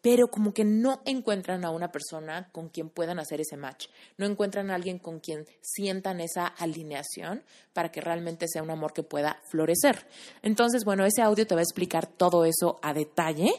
[0.02, 3.86] pero como que no encuentran a una persona con quien puedan hacer ese match,
[4.16, 8.92] no encuentran a alguien con quien sientan esa alineación para que realmente sea un amor
[8.92, 10.06] que pueda florecer.
[10.42, 13.52] Entonces, bueno, ese audio te va a explicar todo eso a detalle.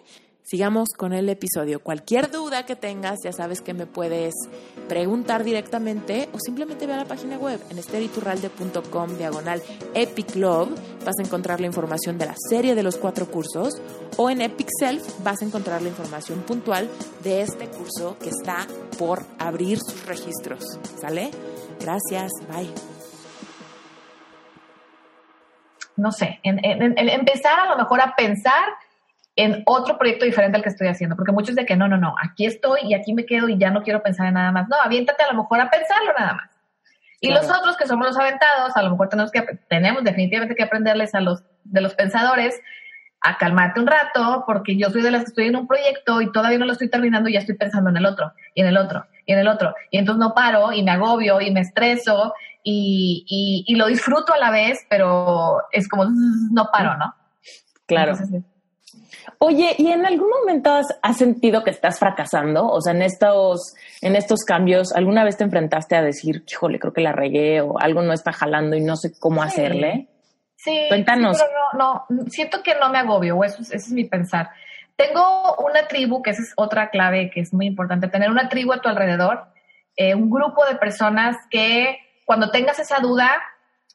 [0.43, 1.82] Sigamos con el episodio.
[1.82, 4.34] Cualquier duda que tengas, ya sabes que me puedes
[4.88, 9.62] preguntar directamente o simplemente ve a la página web en esteriturralde.com diagonal
[9.93, 10.69] Epic Love.
[11.06, 13.82] Vas a encontrar la información de la serie de los cuatro cursos
[14.17, 16.89] o en Epic Self vas a encontrar la información puntual
[17.23, 20.63] de este curso que está por abrir sus registros.
[20.99, 21.32] ¿Sale?
[21.80, 22.32] Gracias.
[22.47, 22.71] Bye.
[25.97, 28.63] No sé, empezar a lo mejor a pensar
[29.36, 32.15] en otro proyecto diferente al que estoy haciendo, porque muchos de que no, no, no,
[32.22, 34.67] aquí estoy y aquí me quedo y ya no quiero pensar en nada más.
[34.67, 36.52] No, aviéntate a lo mejor a pensarlo nada más.
[37.24, 40.63] Y los otros que somos los aventados, a lo mejor tenemos que tenemos definitivamente que
[40.63, 42.60] aprenderles a los de los pensadores
[43.22, 46.32] a calmarte un rato, porque yo soy de las que estoy en un proyecto y
[46.32, 48.78] todavía no lo estoy terminando y ya estoy pensando en el otro, y en el
[48.78, 49.76] otro, y en el otro.
[49.91, 54.39] Y entonces no paro y me agobio y me estreso y, y, lo disfruto a
[54.39, 57.15] la vez, pero es como no paro, ¿no?
[57.86, 58.15] Claro.
[59.40, 62.68] Oye, ¿y en algún momento has, sentido que estás fracasando?
[62.68, 66.94] O sea, en estos, en estos cambios, ¿alguna vez te enfrentaste a decir, híjole, creo
[66.94, 70.08] que la regué o algo no está jalando y no sé cómo hacerle?
[70.56, 70.86] Sí.
[70.90, 71.38] Cuéntanos.
[71.40, 74.52] pero no, no, siento que no me agobio, o eso, es mi pensar.
[74.96, 78.74] Tengo una tribu, que esa es otra clave que es muy importante, tener una tribu
[78.74, 79.46] a tu alrededor,
[79.96, 83.42] eh, un grupo de personas que cuando tengas esa duda,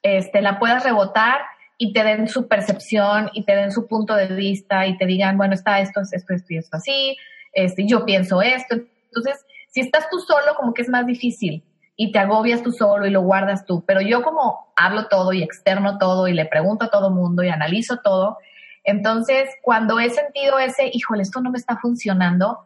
[0.03, 1.41] este, la puedas rebotar
[1.79, 5.37] y te den su percepción y te den su punto de vista y te digan,
[5.37, 7.17] bueno, está esto, esto, esto y esto así,
[7.53, 8.77] este, yo pienso esto.
[8.77, 11.65] Entonces, si estás tú solo, como que es más difícil
[11.97, 13.85] y te agobias tú solo y lo guardas tú.
[13.87, 17.49] Pero yo como hablo todo y externo todo y le pregunto a todo mundo y
[17.49, 18.39] analizo todo,
[18.85, 22.61] entonces cuando he sentido ese, híjole, esto no me está funcionando,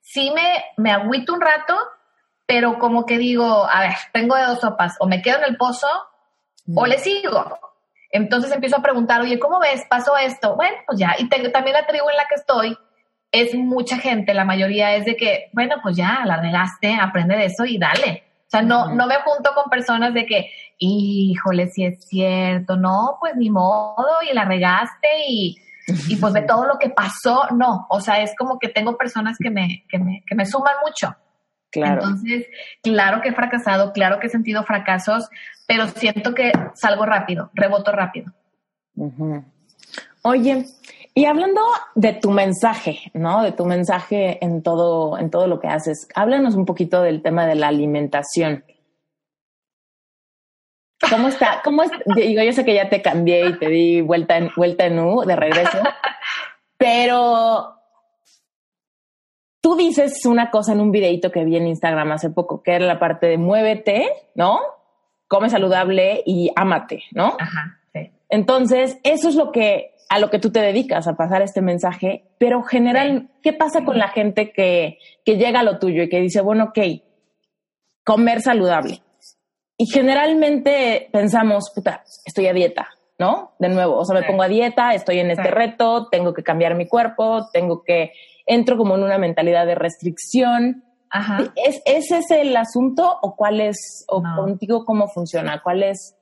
[0.00, 1.76] sí me, me agüito un rato,
[2.46, 5.56] pero como que digo, a ver, tengo de dos sopas, o me quedo en el
[5.56, 5.86] pozo
[6.74, 7.69] o le sigo.
[8.10, 9.84] Entonces empiezo a preguntar, oye, ¿cómo ves?
[9.88, 10.56] ¿Pasó esto?
[10.56, 11.14] Bueno, pues ya.
[11.18, 12.76] Y tengo, también la tribu en la que estoy
[13.32, 17.44] es mucha gente, la mayoría es de que, bueno, pues ya, la regaste, aprende de
[17.46, 18.24] eso y dale.
[18.40, 23.16] O sea, no, no me junto con personas de que, híjole, si es cierto, no,
[23.20, 25.56] pues ni modo, y la regaste y,
[26.08, 27.86] y pues de todo lo que pasó, no.
[27.88, 31.14] O sea, es como que tengo personas que me, que me, que me suman mucho.
[31.70, 32.02] Claro.
[32.02, 32.46] Entonces,
[32.82, 35.28] claro que he fracasado, claro que he sentido fracasos,
[35.66, 38.32] pero siento que salgo rápido, reboto rápido.
[40.22, 40.66] Oye,
[41.14, 41.60] y hablando
[41.94, 43.42] de tu mensaje, ¿no?
[43.42, 47.46] De tu mensaje en todo, en todo lo que haces, háblanos un poquito del tema
[47.46, 48.64] de la alimentación.
[51.08, 51.62] ¿Cómo está?
[51.64, 51.90] ¿Cómo es?
[52.16, 55.24] Digo, yo sé que ya te cambié y te di vuelta en, vuelta en U
[55.24, 55.78] de regreso,
[56.76, 57.79] pero
[59.60, 62.86] tú dices una cosa en un videito que vi en Instagram hace poco, que era
[62.86, 64.60] la parte de muévete, ¿no?
[65.28, 67.36] Come saludable y ámate, ¿no?
[67.38, 68.10] Ajá, sí.
[68.28, 72.24] Entonces, eso es lo que a lo que tú te dedicas, a pasar este mensaje,
[72.36, 76.20] pero general, ¿qué pasa con la gente que, que llega a lo tuyo y que
[76.20, 76.78] dice, bueno, ok,
[78.04, 79.02] comer saludable?
[79.78, 82.88] Y generalmente pensamos, puta, estoy a dieta,
[83.20, 83.52] ¿no?
[83.60, 86.74] De nuevo, o sea, me pongo a dieta, estoy en este reto, tengo que cambiar
[86.74, 88.12] mi cuerpo, tengo que,
[88.46, 90.84] entro como en una mentalidad de restricción.
[91.10, 91.52] Ajá.
[91.56, 95.60] ¿Es, ¿Ese es el asunto o cuál es, o contigo cómo funciona?
[95.62, 96.16] ¿Cuál es,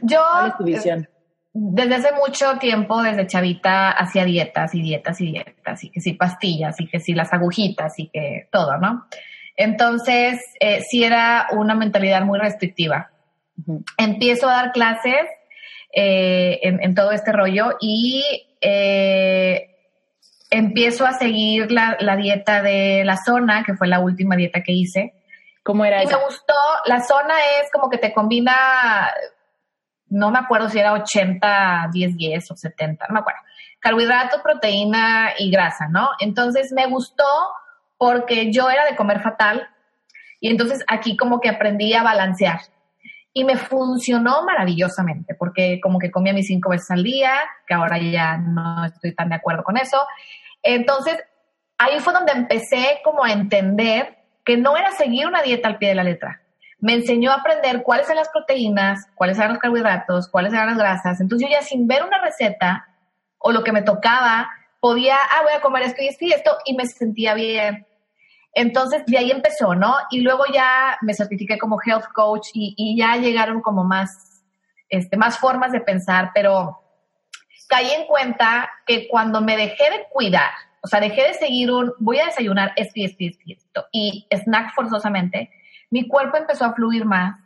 [0.00, 1.08] Yo, cuál es tu visión?
[1.54, 6.14] desde hace mucho tiempo, desde chavita, hacía dietas y dietas y dietas, y que sí
[6.14, 9.06] pastillas, y que sí las agujitas, y que todo, ¿no?
[9.56, 13.10] Entonces, eh, sí era una mentalidad muy restrictiva.
[13.98, 15.28] Empiezo a dar clases
[15.94, 18.24] eh, en, todo este rollo y
[18.62, 19.71] eh,
[20.52, 25.14] empiezo a seguir la, dieta de la zona, que fue la última dieta que hice.
[25.64, 26.54] ¿Cómo era y Me gustó,
[26.86, 28.52] la zona es como que te combina
[30.12, 33.40] no me acuerdo si era 80, 10, 10 o 70, no me acuerdo.
[33.80, 36.10] Carbohidratos, proteína y grasa, ¿no?
[36.20, 37.24] Entonces me gustó
[37.96, 39.66] porque yo era de comer fatal
[40.38, 42.60] y entonces aquí como que aprendí a balancear.
[43.34, 47.32] Y me funcionó maravillosamente porque como que comía mis cinco veces al día,
[47.66, 49.98] que ahora ya no estoy tan de acuerdo con eso.
[50.62, 51.18] Entonces
[51.78, 55.90] ahí fue donde empecé como a entender que no era seguir una dieta al pie
[55.90, 56.42] de la letra,
[56.82, 60.78] me enseñó a aprender cuáles eran las proteínas, cuáles eran los carbohidratos, cuáles eran las
[60.78, 61.20] grasas.
[61.20, 62.88] Entonces yo ya sin ver una receta
[63.38, 66.58] o lo que me tocaba, podía, ah, voy a comer esto y esto y esto,
[66.64, 67.86] y me sentía bien.
[68.54, 69.94] Entonces de ahí empezó, ¿no?
[70.10, 74.42] Y luego ya me certifiqué como health coach y, ya llegaron como más,
[74.88, 76.78] este, más formas de pensar, pero
[77.68, 80.50] caí en cuenta que cuando me dejé de cuidar,
[80.82, 83.58] o sea, dejé de seguir un, voy a desayunar esto y esto y
[83.92, 85.50] y y snack forzosamente,
[85.90, 87.38] mi cuerpo empezó a fluir más,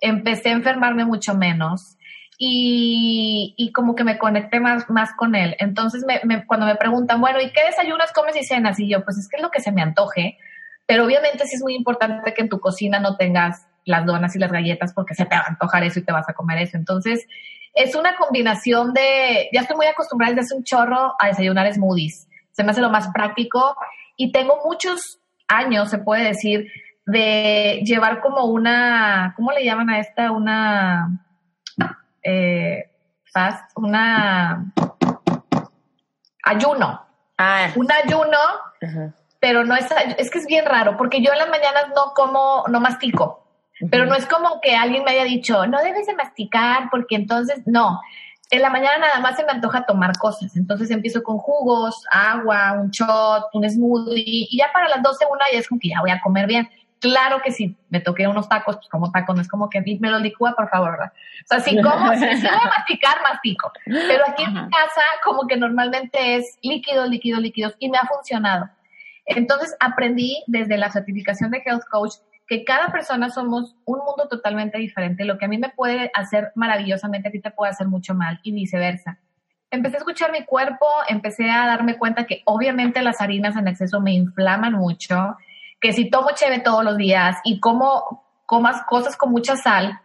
[0.00, 1.95] empecé a enfermarme mucho menos
[2.38, 5.56] y, como que me conecté más, más con él.
[5.58, 8.78] Entonces, me, cuando me preguntan, bueno, ¿y qué desayunas, comes y cenas?
[8.78, 10.38] Y yo, pues es que es lo que se me antoje.
[10.86, 14.38] Pero obviamente sí es muy importante que en tu cocina no tengas las donas y
[14.38, 16.76] las galletas porque se te va a antojar eso y te vas a comer eso.
[16.76, 17.26] Entonces,
[17.74, 22.28] es una combinación de, ya estoy muy acostumbrada desde hace un chorro a desayunar smoothies.
[22.52, 23.76] Se me hace lo más práctico
[24.16, 26.70] y tengo muchos años, se puede decir,
[27.04, 30.32] de llevar como una, ¿cómo le llaman a esta?
[30.32, 31.25] Una
[32.26, 32.90] eh,
[33.32, 34.72] fast, una
[36.42, 37.06] ayuno.
[37.38, 37.68] Ah.
[37.76, 38.38] Un ayuno,
[39.40, 39.86] pero no es,
[40.18, 43.44] es que es bien raro, porque yo en las mañanas no como, no mastico.
[43.90, 47.62] Pero no es como que alguien me haya dicho, no debes de masticar, porque entonces,
[47.66, 48.00] no.
[48.50, 50.56] En la mañana nada más se me antoja tomar cosas.
[50.56, 55.44] Entonces empiezo con jugos, agua, un shot, un smoothie, y ya para las 12, una
[55.52, 56.68] ya es como que ya voy a comer bien.
[57.06, 60.10] Claro que si me toqué unos tacos, pues como tacos, no es como que me
[60.10, 61.12] los licúa, por favor, ¿verdad?
[61.44, 63.72] O sea, si como, si, voy a masticar, mastico.
[63.84, 68.06] Pero aquí en mi casa, como que normalmente es líquidos, líquidos, líquidos, y me ha
[68.06, 68.68] funcionado.
[69.24, 72.14] Entonces aprendí desde la certificación de Health Coach
[72.48, 75.24] que cada persona somos un mundo totalmente diferente.
[75.24, 78.40] Lo que a mí me puede hacer maravillosamente, a ti te puede hacer mucho mal
[78.42, 79.18] y viceversa.
[79.70, 84.00] Empecé a escuchar mi cuerpo, empecé a darme cuenta que obviamente las harinas en exceso
[84.00, 85.36] me inflaman mucho,
[85.86, 90.00] que si tomo cheve todos los días y como comas cosas con mucha sal,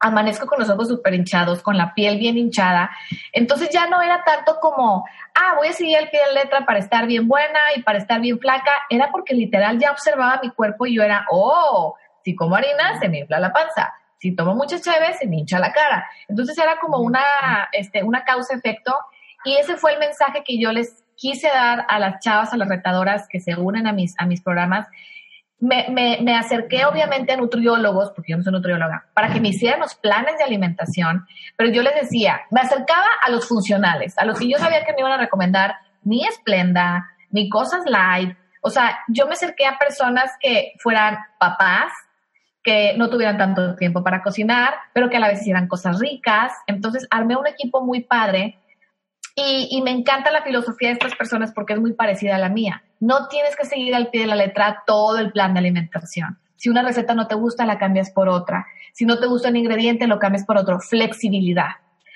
[0.00, 2.90] amanezco con los ojos súper hinchados, con la piel bien hinchada.
[3.32, 5.04] Entonces ya no era tanto como,
[5.36, 8.20] ah, voy a seguir el pie de letra para estar bien buena y para estar
[8.20, 8.72] bien flaca.
[8.90, 13.08] Era porque literal ya observaba mi cuerpo y yo era, oh, si como harina se
[13.08, 13.94] me infla la panza.
[14.18, 16.10] Si tomo mucha cheve se me hincha la cara.
[16.26, 17.22] Entonces era como una,
[17.70, 18.96] este, una causa-efecto.
[19.44, 22.68] Y ese fue el mensaje que yo les quise dar a las chavas, a las
[22.68, 24.86] retadoras que se unen a mis, a mis programas.
[25.58, 29.48] Me, me, me, acerqué obviamente a nutriólogos, porque yo no soy nutrióloga, para que me
[29.48, 31.26] hicieran los planes de alimentación,
[31.56, 34.92] pero yo les decía, me acercaba a los funcionales, a los que yo sabía que
[34.92, 38.36] me iban a recomendar ni esplenda, ni cosas light.
[38.62, 41.90] O sea, yo me acerqué a personas que fueran papás,
[42.62, 46.52] que no tuvieran tanto tiempo para cocinar, pero que a la vez hicieran cosas ricas.
[46.68, 48.58] Entonces armé un equipo muy padre
[49.70, 52.82] y, me encanta la filosofía de estas personas porque es muy parecida a la mía.
[53.00, 56.38] No tienes que seguir al pie de la letra todo el plan de alimentación.
[56.56, 58.66] Si una receta no te gusta, la cambias por otra.
[58.92, 60.80] Si no te gusta un ingrediente, lo cambias por otro.
[60.80, 61.68] Flexibilidad.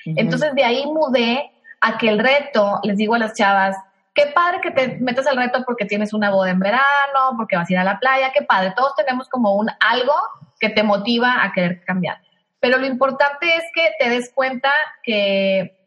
[0.04, 3.76] Entonces de ahí mudé a que el reto, les digo a las chavas,
[4.14, 7.70] qué padre que te metas al reto porque tienes una boda en verano, porque vas
[7.70, 8.72] a ir a la playa, qué padre.
[8.76, 10.14] Todos tenemos como un algo
[10.58, 12.18] que te motiva a querer cambiar.
[12.58, 14.70] Pero lo importante es que te des cuenta
[15.02, 15.81] que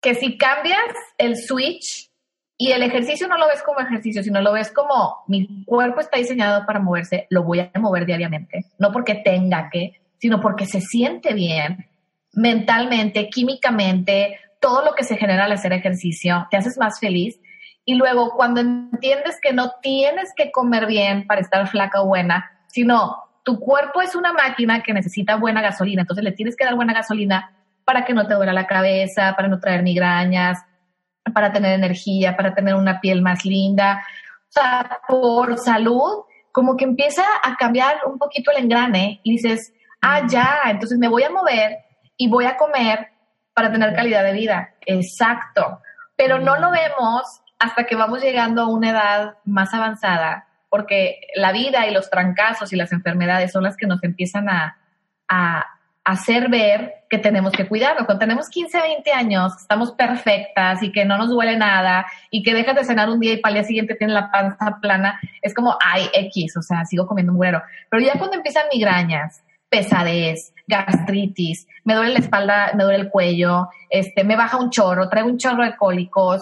[0.00, 2.10] que si cambias el switch
[2.56, 6.18] y el ejercicio no lo ves como ejercicio, sino lo ves como mi cuerpo está
[6.18, 10.80] diseñado para moverse, lo voy a mover diariamente, no porque tenga que, sino porque se
[10.80, 11.86] siente bien
[12.32, 17.40] mentalmente, químicamente, todo lo que se genera al hacer ejercicio, te haces más feliz.
[17.84, 22.50] Y luego cuando entiendes que no tienes que comer bien para estar flaca o buena,
[22.68, 26.76] sino tu cuerpo es una máquina que necesita buena gasolina, entonces le tienes que dar
[26.76, 30.58] buena gasolina, para que no te duela la cabeza, para no traer migrañas,
[31.34, 34.04] para tener energía, para tener una piel más linda.
[34.48, 39.72] O sea, por salud, como que empieza a cambiar un poquito el engrane y dices,
[40.00, 41.78] ah, ya, entonces me voy a mover
[42.16, 43.08] y voy a comer
[43.54, 44.74] para tener calidad de vida.
[44.86, 45.80] Exacto.
[46.16, 51.52] Pero no lo vemos hasta que vamos llegando a una edad más avanzada, porque la
[51.52, 54.78] vida y los trancazos y las enfermedades son las que nos empiezan a,
[55.28, 55.66] a
[56.04, 58.06] hacer ver que tenemos que cuidarnos.
[58.06, 62.54] Cuando tenemos 15, 20 años, estamos perfectas y que no nos duele nada y que
[62.54, 65.54] dejas de cenar un día y para el día siguiente tienes la panza plana, es
[65.54, 67.62] como, ay, X, o sea, sigo comiendo un güero.
[67.90, 73.68] Pero ya cuando empiezan migrañas, pesadez, gastritis, me duele la espalda, me duele el cuello,
[73.88, 76.40] este, me baja un chorro, traigo un chorro de cólicos,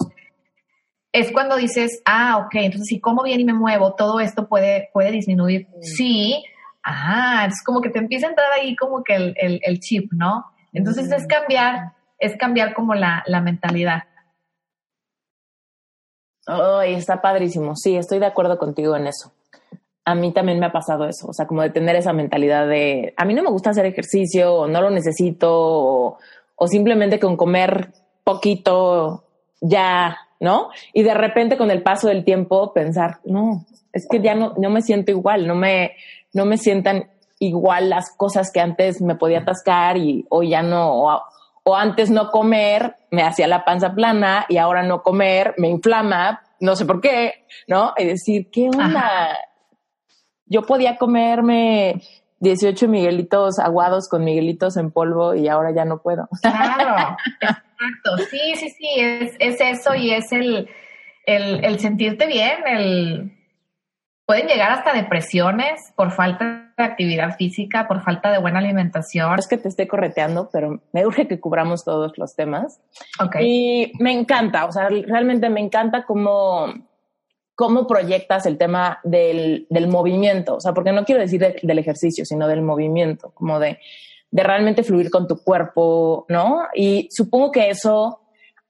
[1.12, 4.90] es cuando dices, ah, ok, entonces si como bien y me muevo, todo esto puede,
[4.92, 5.66] puede disminuir.
[5.80, 6.44] Sí,
[6.88, 10.46] ah, es como que te empieza a entrar ahí como que el, chip, ¿no?
[10.72, 14.04] Entonces es cambiar, es cambiar como la, mentalidad.
[16.46, 17.76] Ay, está padrísimo.
[17.76, 19.32] Sí, estoy de acuerdo contigo en eso.
[20.04, 23.12] A mí también me ha pasado eso, o sea, como de tener esa mentalidad de,
[23.18, 26.18] a mí no me gusta hacer ejercicio, o no lo necesito, o,
[26.56, 27.92] o simplemente con comer
[28.24, 29.24] poquito
[29.60, 30.70] ya, ¿no?
[30.94, 34.70] Y de repente con el paso del tiempo pensar, no, es que ya no, no
[34.70, 35.92] me siento igual, no me,
[36.32, 41.22] no me sientan igual las cosas que antes me podía atascar y hoy ya no,
[41.64, 46.42] o, antes no comer me hacía la panza plana y ahora no comer me inflama,
[46.60, 47.92] no sé por qué, ¿no?
[47.98, 49.36] Y decir, ¿qué onda?
[50.46, 52.00] Yo podía comerme
[52.40, 56.28] 18 Miguelitos aguados con Miguelitos en polvo y ahora ya no puedo.
[56.40, 58.16] Claro, exacto.
[58.30, 60.70] Sí, sí, sí, es, es eso y es el,
[61.26, 63.37] el, el sentirte bien, el
[64.28, 69.38] pueden llegar hasta depresiones por falta de actividad física, por falta de buena alimentación.
[69.38, 72.78] Es que te esté correteando, pero me urge que cubramos todos los temas.
[73.18, 73.46] Okay.
[73.46, 76.66] Y me encanta, o sea, realmente me encanta cómo,
[77.54, 82.26] cómo proyectas el tema del, del movimiento, o sea, porque no quiero decir del ejercicio,
[82.26, 83.78] sino del movimiento, como de,
[84.30, 86.64] de realmente fluir con tu cuerpo, ¿no?
[86.74, 88.20] Y supongo que eso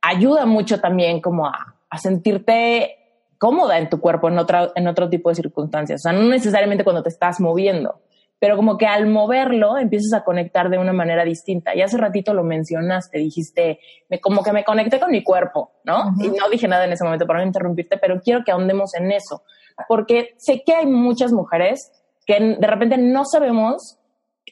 [0.02, 2.97] ayuda mucho también como a, a sentirte
[3.38, 6.00] cómoda en tu cuerpo en, otra, en otro tipo de circunstancias.
[6.00, 8.02] O sea, no necesariamente cuando te estás moviendo,
[8.40, 11.74] pero como que al moverlo empiezas a conectar de una manera distinta.
[11.74, 16.14] Y hace ratito lo mencionaste, dijiste, me, como que me conecté con mi cuerpo, ¿no?
[16.20, 19.10] Y no dije nada en ese momento para no interrumpirte, pero quiero que ahondemos en
[19.10, 19.42] eso,
[19.88, 21.90] porque sé que hay muchas mujeres
[22.26, 23.98] que de repente no sabemos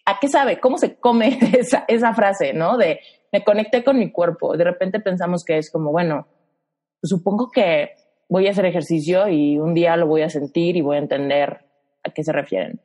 [0.04, 2.76] a qué sabe, cómo se come esa, esa frase, ¿no?
[2.76, 3.00] De
[3.32, 4.56] me conecté con mi cuerpo.
[4.56, 6.26] De repente pensamos que es como, bueno,
[7.02, 7.90] supongo que
[8.28, 11.64] voy a hacer ejercicio y un día lo voy a sentir y voy a entender
[12.02, 12.80] a qué se refieren.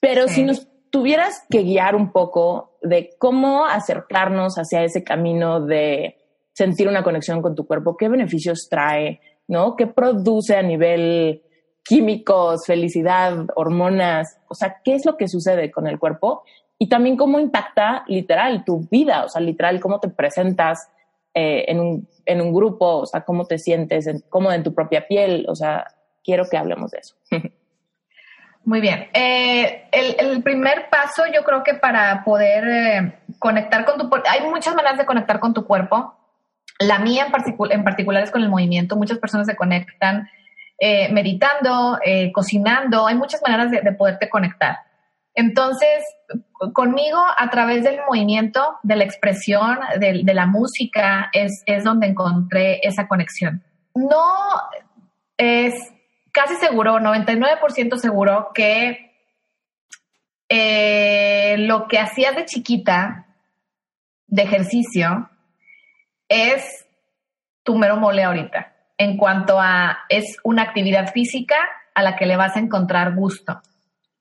[0.00, 6.18] Pero si nos tuvieras que guiar un poco de cómo acercarnos hacia ese camino de
[6.52, 9.76] sentir una conexión con tu cuerpo, qué beneficios trae, ¿no?
[9.76, 11.42] ¿Qué produce a nivel
[11.82, 14.38] químicos, felicidad, hormonas?
[14.48, 16.44] O sea, ¿qué es lo que sucede con el cuerpo?
[16.78, 20.90] Y también cómo impacta literal tu vida, o sea, literal, cómo te presentas
[21.34, 24.72] eh, en, un, en un grupo, o sea, cómo te sientes, en, cómo en tu
[24.72, 25.84] propia piel, o sea,
[26.22, 27.16] quiero que hablemos de eso.
[28.64, 29.08] Muy bien.
[29.12, 34.48] Eh, el, el, primer paso yo creo que para poder eh, conectar con tu hay
[34.48, 36.14] muchas maneras de conectar con tu cuerpo.
[36.78, 38.96] La mía en, en particular es con el movimiento.
[38.96, 40.28] Muchas personas se conectan
[41.10, 41.98] meditando,
[42.32, 43.06] cocinando.
[43.06, 44.78] Hay muchas maneras de, de poderte conectar.
[45.34, 46.04] Entonces,
[46.72, 52.80] conmigo a través del movimiento, de la expresión, de, la música, es, es, donde encontré
[52.82, 53.62] esa conexión.
[53.94, 54.24] No
[55.36, 55.74] es
[56.32, 59.12] casi seguro, 99% seguro que
[60.48, 63.26] eh, lo que hacías de chiquita
[64.28, 65.30] de ejercicio
[66.28, 66.86] es
[67.64, 71.56] tu mero mole ahorita, en cuanto a es una actividad física
[71.94, 73.60] a la que le vas a encontrar gusto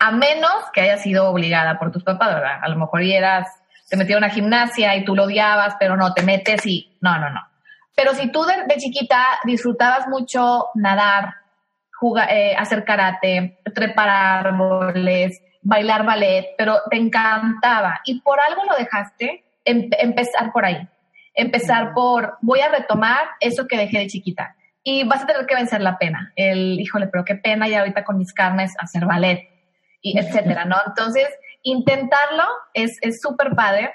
[0.03, 2.59] a menos que haya sido obligada por tus papás, ¿verdad?
[2.61, 3.47] A lo mejor eras,
[3.89, 7.17] te metieron a una gimnasia y tú lo odiabas, pero no, te metes y no,
[7.19, 7.39] no, no.
[7.95, 11.35] Pero si tú de, chiquita disfrutabas mucho nadar,
[11.93, 18.75] jugar, eh, hacer karate, trepar árboles, bailar ballet, pero te encantaba y por algo lo
[18.75, 20.85] dejaste, em, empezar por ahí.
[21.33, 24.57] Empezar por, voy a retomar eso que dejé de chiquita.
[24.83, 26.33] Y vas a tener que vencer la pena.
[26.35, 29.52] El, híjole, pero qué pena ya ahorita con mis carnes hacer ballet
[30.03, 30.75] etcétera, ¿no?
[30.85, 31.27] Entonces,
[31.63, 32.43] intentarlo
[32.73, 33.91] es súper padre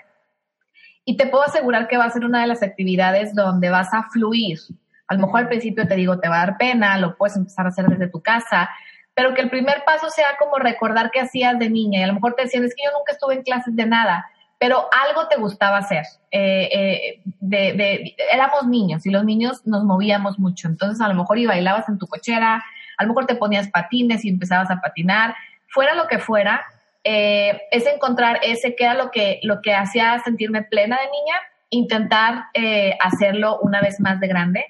[1.09, 4.11] y te puedo asegurar que va a ser una de las actividades donde vas a
[4.11, 4.59] fluir.
[5.07, 7.65] A lo mejor al principio te digo, te va a dar pena, lo puedes empezar
[7.65, 8.69] a hacer desde tu casa,
[9.15, 12.13] pero que el primer paso sea como recordar qué hacías de niña y a lo
[12.13, 14.27] mejor te decían, es que yo nunca estuve en clases de nada,
[14.59, 16.05] pero algo te gustaba hacer.
[16.31, 21.39] Eh, eh, de, éramos niños y los niños nos movíamos mucho, entonces a lo mejor
[21.39, 22.63] y bailabas en tu cochera,
[22.99, 25.35] a lo mejor te ponías patines y empezabas a patinar,
[25.69, 26.67] fuera lo que fuera,
[27.05, 31.37] eh, es encontrar ese que era lo que, lo que hacía sentirme plena de niña,
[31.71, 34.65] intentar eh, hacerlo una vez más de grande.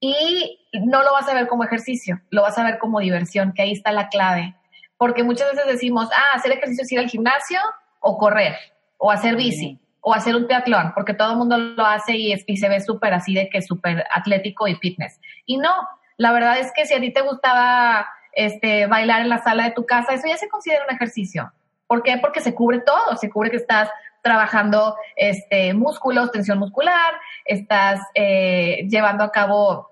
[0.00, 3.62] Y no lo vas a ver como ejercicio, lo vas a ver como diversión, que
[3.62, 4.54] ahí está la clave.
[4.96, 7.60] Porque muchas veces decimos, ah, hacer ejercicio es ir al gimnasio
[8.00, 8.56] o correr,
[8.96, 12.56] o hacer bici, o hacer un triatlón, porque todo el mundo lo hace y, y
[12.56, 15.20] se ve súper así de que súper atlético y fitness.
[15.46, 15.70] Y no,
[16.16, 18.08] la verdad es que si a ti te gustaba
[18.38, 21.52] este, bailar en la sala de tu casa, eso ya se considera un ejercicio.
[21.88, 22.18] ¿Por qué?
[22.18, 23.90] Porque se cubre todo, se cubre que estás
[24.22, 27.14] trabajando este, músculos, tensión muscular,
[27.44, 29.90] estás eh, llevando a cabo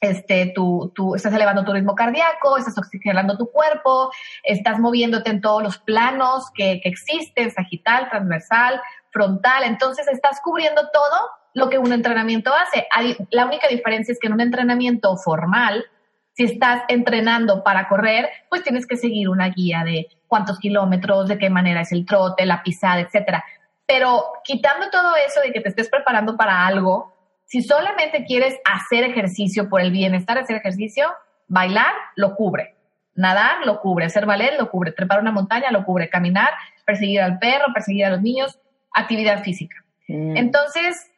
[0.00, 4.10] este, tu, tu, estás elevando tu ritmo cardíaco, estás oxigenando tu cuerpo,
[4.42, 8.80] estás moviéndote en todos los planos que, que existen, sagital, transversal,
[9.10, 12.86] frontal, entonces estás cubriendo todo lo que un entrenamiento hace.
[13.30, 15.84] La única diferencia es que en un entrenamiento formal,
[16.34, 21.38] si estás entrenando para correr, pues tienes que seguir una guía de cuántos kilómetros, de
[21.38, 23.44] qué manera es el trote, la pisada, etcétera.
[23.86, 27.12] Pero quitando todo eso de que te estés preparando para algo,
[27.44, 31.12] si solamente quieres hacer ejercicio por el bienestar hacer ejercicio,
[31.48, 32.76] bailar lo cubre,
[33.14, 36.50] nadar lo cubre, hacer ballet lo cubre, trepar una montaña lo cubre, caminar,
[36.86, 38.58] perseguir al perro, perseguir a los niños,
[38.94, 39.84] actividad física.
[40.08, 40.36] Mm.
[40.38, 41.10] Entonces,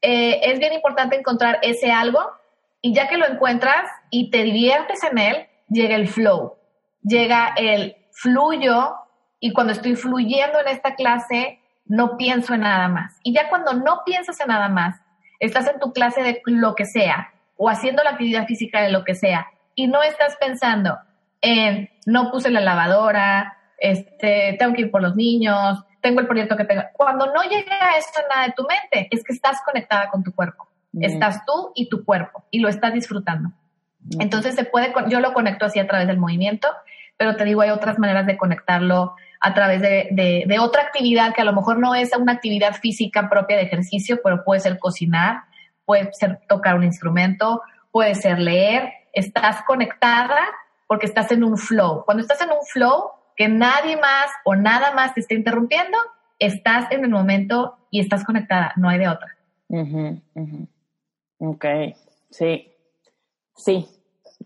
[0.00, 2.30] eh, es bien importante encontrar ese algo
[2.84, 6.58] y ya que lo encuentras y te diviertes en él, llega el flow,
[7.02, 8.96] llega el fluyo
[9.40, 13.18] y cuando estoy fluyendo en esta clase, no pienso en nada más.
[13.22, 15.00] Y ya cuando no piensas en nada más,
[15.40, 19.02] estás en tu clase de lo que sea o haciendo la actividad física de lo
[19.02, 20.98] que sea y no estás pensando
[21.40, 26.54] en no puse la lavadora, este, tengo que ir por los niños, tengo el proyecto
[26.54, 26.82] que tengo.
[26.92, 30.68] Cuando no llega eso nada de tu mente, es que estás conectada con tu cuerpo.
[31.00, 33.50] Estás tú y tu cuerpo y lo estás disfrutando.
[34.18, 36.68] Entonces se puede, yo lo conecto así a través del movimiento,
[37.16, 40.08] pero te digo, hay otras maneras de conectarlo a través de,
[40.46, 44.20] de, otra actividad que a lo mejor no es una actividad física propia de ejercicio,
[44.22, 45.42] pero puede ser cocinar,
[45.84, 48.90] puede ser tocar un instrumento, puede ser leer.
[49.12, 50.40] Estás conectada
[50.86, 52.04] porque estás en un flow.
[52.04, 55.98] Cuando estás en un flow, que nadie más o nada más te esté interrumpiendo,
[56.38, 59.36] estás en el momento y estás conectada, no hay de otra.
[61.46, 61.64] Ok,
[62.30, 62.72] sí,
[63.56, 63.86] sí,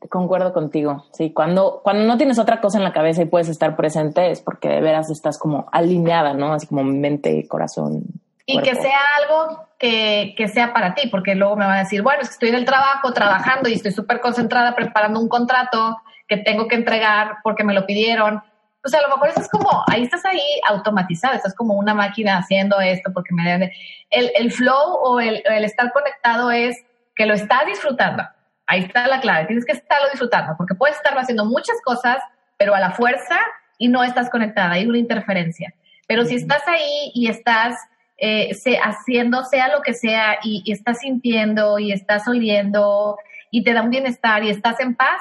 [0.08, 1.06] concuerdo contigo.
[1.12, 4.40] Sí, cuando, cuando no tienes otra cosa en la cabeza y puedes estar presente es
[4.40, 6.52] porque de veras estás como alineada, ¿no?
[6.52, 8.02] Así como mente, corazón.
[8.46, 12.02] Y que sea algo que, que, sea para ti, porque luego me van a decir,
[12.02, 15.98] bueno, es que estoy en el trabajo, trabajando y estoy súper concentrada preparando un contrato
[16.26, 18.42] que tengo que entregar porque me lo pidieron
[18.84, 21.94] o sea, a lo mejor eso es como, ahí estás ahí automatizado, estás como una
[21.94, 23.72] máquina haciendo esto porque me debe...
[24.08, 26.76] El, el flow o el, el, estar conectado es
[27.18, 28.22] que lo estás disfrutando.
[28.66, 32.18] Ahí está la clave, tienes que estarlo disfrutando porque puedes estar haciendo muchas cosas,
[32.56, 33.38] pero a la fuerza
[33.76, 35.74] y no estás conectada, hay una interferencia.
[36.06, 37.74] Pero si estás ahí y estás
[38.16, 38.50] eh,
[38.82, 43.16] haciendo sea lo que sea y, estás sintiendo y estás oliendo
[43.50, 45.20] y te da un bienestar y estás en paz,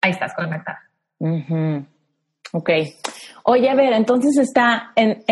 [0.00, 0.80] ahí estás conectada.
[2.52, 2.70] Ok.
[3.44, 5.22] Oye, a ver, entonces está en,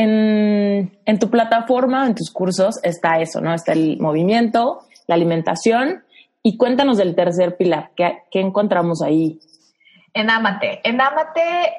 [1.05, 3.55] en, tu plataforma, en tus cursos, está eso, ¿no?
[3.55, 6.05] Está el movimiento, la alimentación.
[6.41, 9.41] Y cuéntanos del tercer pilar, ¿qué, encontramos ahí?
[10.15, 10.81] En Amate.
[10.85, 11.73] En Amate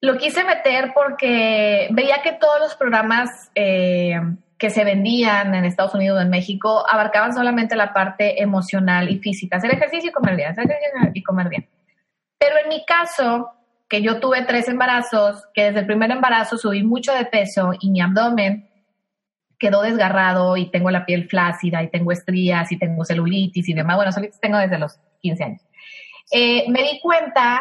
[0.00, 4.14] lo quise meter porque veía que todos los programas eh,
[4.56, 9.18] que se vendían en Estados Unidos o en México abarcaban solamente la parte emocional y
[9.18, 11.68] física, hacer ejercicio y comer bien, hacer ejercicio y comer bien.
[12.38, 13.50] Pero en mi caso,
[13.88, 17.90] que yo tuve tres embarazos, que desde el primer embarazo subí mucho de peso y
[17.90, 18.71] mi abdomen
[19.62, 23.94] quedó desgarrado y tengo la piel flácida y tengo estrías y tengo celulitis y demás.
[23.94, 25.62] Bueno, celulitis tengo desde los 15 años.
[26.32, 27.60] Eh, me di cuenta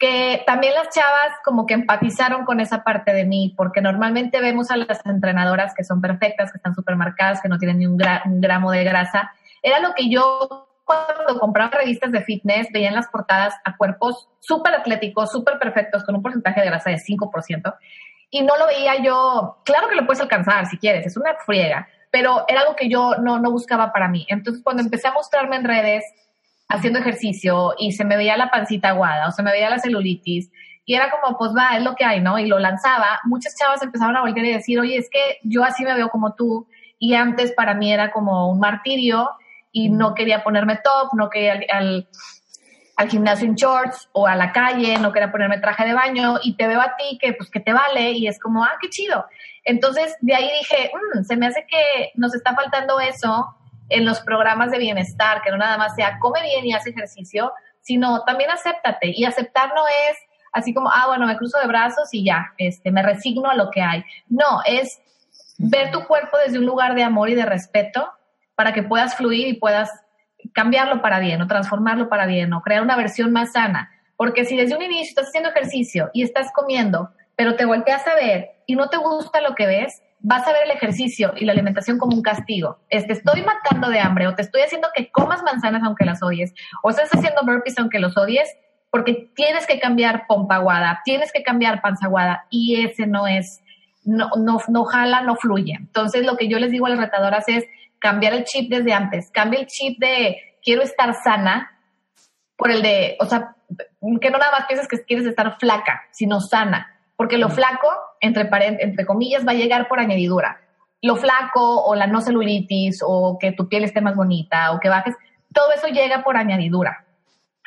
[0.00, 4.72] que también las chavas como que empatizaron con esa parte de mí, porque normalmente vemos
[4.72, 8.00] a las entrenadoras que son perfectas, que están súper marcadas, que no tienen ni un,
[8.24, 9.30] un gramo de grasa.
[9.62, 14.74] Era lo que yo cuando compraba revistas de fitness, veían las portadas a cuerpos súper
[14.74, 17.74] atléticos, súper perfectos, con un porcentaje de grasa de 5%,
[18.30, 21.88] y no lo veía yo, claro que lo puedes alcanzar si quieres, es una friega,
[22.10, 24.26] pero era algo que yo no, no buscaba para mí.
[24.28, 26.04] Entonces, cuando empecé a mostrarme en redes
[26.68, 30.50] haciendo ejercicio y se me veía la pancita aguada o se me veía la celulitis,
[30.84, 32.38] y era como, pues va, es lo que hay, ¿no?
[32.38, 35.84] Y lo lanzaba, muchas chavas empezaron a volver y decir, oye, es que yo así
[35.84, 36.66] me veo como tú,
[36.98, 39.28] y antes para mí era como un martirio,
[39.70, 42.08] y no quería ponerme top, no quería al, al,
[43.06, 46.66] gimnasio en shorts o a la calle, no quería ponerme traje de baño y te
[46.66, 49.24] veo a ti que pues que te vale y es como, ah, qué chido.
[49.64, 53.54] Entonces de ahí dije, mm, se me hace que nos está faltando eso
[53.88, 57.52] en los programas de bienestar, que no nada más sea come bien y haz ejercicio,
[57.80, 59.12] sino también acéptate.
[59.14, 60.18] Y aceptar no es
[60.52, 63.70] así como, ah, bueno, me cruzo de brazos y ya, este, me resigno a lo
[63.70, 64.04] que hay.
[64.28, 65.00] No, es
[65.58, 68.10] ver tu cuerpo desde un lugar de amor y de respeto
[68.54, 69.90] para que puedas fluir y puedas
[70.58, 73.92] cambiarlo para bien o transformarlo para bien o crear una versión más sana.
[74.16, 78.16] Porque si desde un inicio estás haciendo ejercicio y estás comiendo, pero te volteas a
[78.16, 81.52] ver y no te gusta lo que ves, vas a ver el ejercicio y la
[81.52, 82.80] alimentación como un castigo.
[82.88, 86.52] te estoy matando de hambre o te estoy haciendo que comas manzanas aunque las odies
[86.82, 88.48] o estás haciendo burpees aunque los odies
[88.90, 93.60] porque tienes que cambiar pompa aguada, tienes que cambiar panza aguada y ese no es,
[94.02, 95.74] no, no, no jala, no fluye.
[95.78, 97.64] Entonces lo que yo les digo a las retadoras es,
[97.98, 99.30] cambiar el chip desde antes.
[99.32, 100.36] Cambia el chip de
[100.68, 101.80] quiero estar sana
[102.54, 103.56] por el de, o sea,
[104.20, 106.94] que no nada más pienses que quieres estar flaca, sino sana.
[107.16, 107.88] Porque lo flaco,
[108.20, 108.46] entre,
[108.82, 110.60] entre comillas, va a llegar por añadidura.
[111.00, 114.90] Lo flaco o la no celulitis o que tu piel esté más bonita o que
[114.90, 115.16] bajes,
[115.54, 117.06] todo eso llega por añadidura.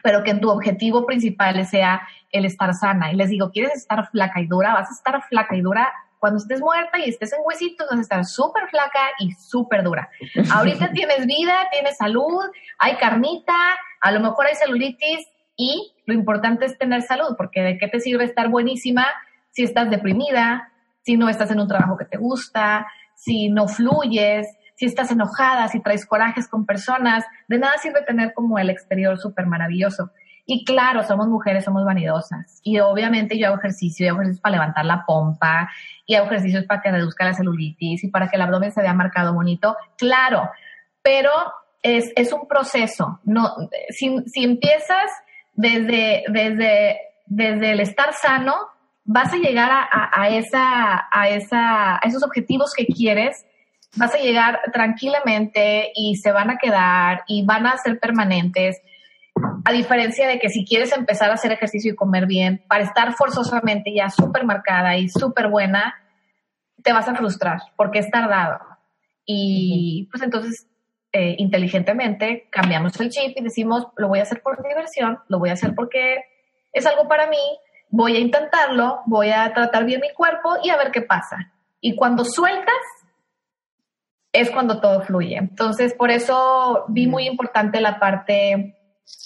[0.04, 3.12] Pero que en tu objetivo principal sea el estar sana.
[3.12, 4.74] Y les digo, ¿quieres estar flaca y dura?
[4.74, 5.92] Vas a estar flaca y dura
[6.22, 10.08] cuando estés muerta y estés en huesitos, vas a estar súper flaca y súper dura.
[10.54, 12.46] Ahorita tienes vida, tienes salud,
[12.78, 13.56] hay carnita,
[14.00, 18.00] a lo mejor hay celulitis y lo importante es tener salud, porque de qué te
[18.00, 19.08] sirve estar buenísima
[19.50, 24.48] si estás deprimida, si no estás en un trabajo que te gusta, si no fluyes,
[24.76, 29.18] si estás enojada, si traes corajes con personas, de nada sirve tener como el exterior
[29.18, 30.12] súper maravilloso.
[30.46, 32.60] Y claro, somos mujeres, somos vanidosas.
[32.64, 35.70] Y obviamente yo hago ejercicio, yo hago ejercicio para levantar la pompa,
[36.06, 38.94] y hago ejercicios para que reduzca la celulitis y para que el abdomen se vea
[38.94, 39.78] marcado bonito.
[39.98, 40.50] Claro,
[41.02, 41.32] pero
[41.82, 43.20] es, es un proceso.
[43.24, 43.56] No,
[43.90, 45.10] si, si empiezas
[45.54, 48.56] desde, desde, desde el estar sano,
[49.06, 53.46] vas a llegar a, a, esa, a, esa, a esos objetivos que quieres,
[53.96, 58.82] vas a llegar tranquilamente y se van a quedar y van a ser permanentes.
[59.64, 63.14] A diferencia de que si quieres empezar a hacer ejercicio y comer bien, para estar
[63.14, 65.96] forzosamente ya súper marcada y súper buena,
[66.84, 68.60] te vas a frustrar porque es tardado.
[69.26, 70.68] Y pues entonces,
[71.12, 75.50] eh, inteligentemente, cambiamos el chip y decimos, lo voy a hacer por diversión, lo voy
[75.50, 76.24] a hacer porque
[76.74, 77.38] es algo para mí,
[77.90, 81.52] voy a intentarlo, voy a tratar bien mi cuerpo y a ver qué pasa.
[81.80, 82.76] Y cuando sueltas,
[84.34, 85.38] es cuando todo fluye.
[85.38, 88.78] Entonces, por eso vi muy importante la parte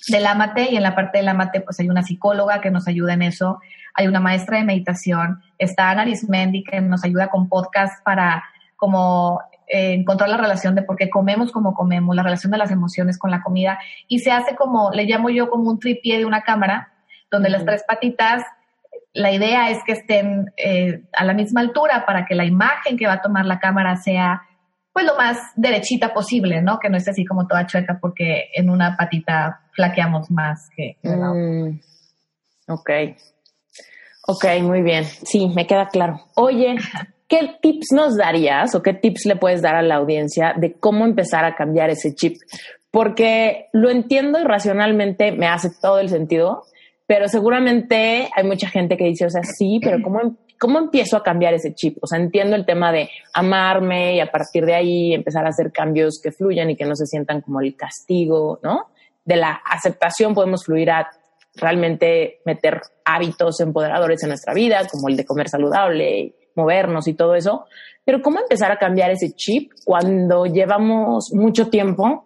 [0.07, 3.13] del amate y en la parte del amate pues hay una psicóloga que nos ayuda
[3.13, 3.59] en eso,
[3.93, 8.43] hay una maestra de meditación, está Ana Arismendi que nos ayuda con podcast para
[8.75, 12.71] como eh, encontrar la relación de por qué comemos como comemos, la relación de las
[12.71, 16.25] emociones con la comida y se hace como, le llamo yo como un tripié de
[16.25, 16.93] una cámara,
[17.31, 18.43] donde las tres patitas,
[19.13, 23.07] la idea es que estén eh, a la misma altura para que la imagen que
[23.07, 24.43] va a tomar la cámara sea
[24.95, 26.79] pues lo más derechita posible, ¿no?
[26.79, 31.19] Que no esté así como toda chueca porque en una patita flaqueamos más que en
[31.19, 31.41] la otra.
[31.41, 31.79] Mm,
[32.69, 32.89] ok.
[34.25, 35.03] Ok, muy bien.
[35.03, 36.21] Sí, me queda claro.
[36.35, 36.77] Oye,
[37.27, 41.03] ¿qué tips nos darías o qué tips le puedes dar a la audiencia de cómo
[41.03, 42.37] empezar a cambiar ese chip?
[42.89, 46.63] Porque lo entiendo y racionalmente me hace todo el sentido,
[47.05, 51.23] pero seguramente hay mucha gente que dice, o sea, sí, pero ¿cómo, ¿cómo empiezo a
[51.23, 51.97] cambiar ese chip?
[52.01, 55.71] O sea, entiendo el tema de amarme y a partir de ahí empezar a hacer
[55.71, 58.89] cambios que fluyan y que no se sientan como el castigo, ¿no?
[59.23, 61.09] De la aceptación podemos fluir a
[61.55, 67.35] realmente meter hábitos empoderadores en nuestra vida, como el de comer saludable, movernos y todo
[67.35, 67.65] eso.
[68.03, 72.25] Pero ¿cómo empezar a cambiar ese chip cuando llevamos mucho tiempo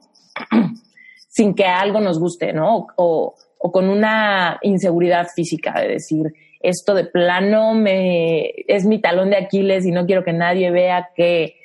[1.30, 2.88] sin que algo nos guste, ¿no?
[2.98, 9.30] O, o con una inseguridad física de decir, esto de plano me es mi talón
[9.30, 11.56] de Aquiles y no quiero que nadie vea que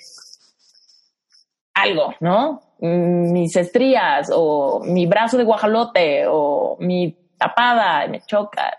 [1.74, 2.60] algo, ¿no?
[2.80, 8.78] Mis estrías o mi brazo de guajalote o mi tapada me choca,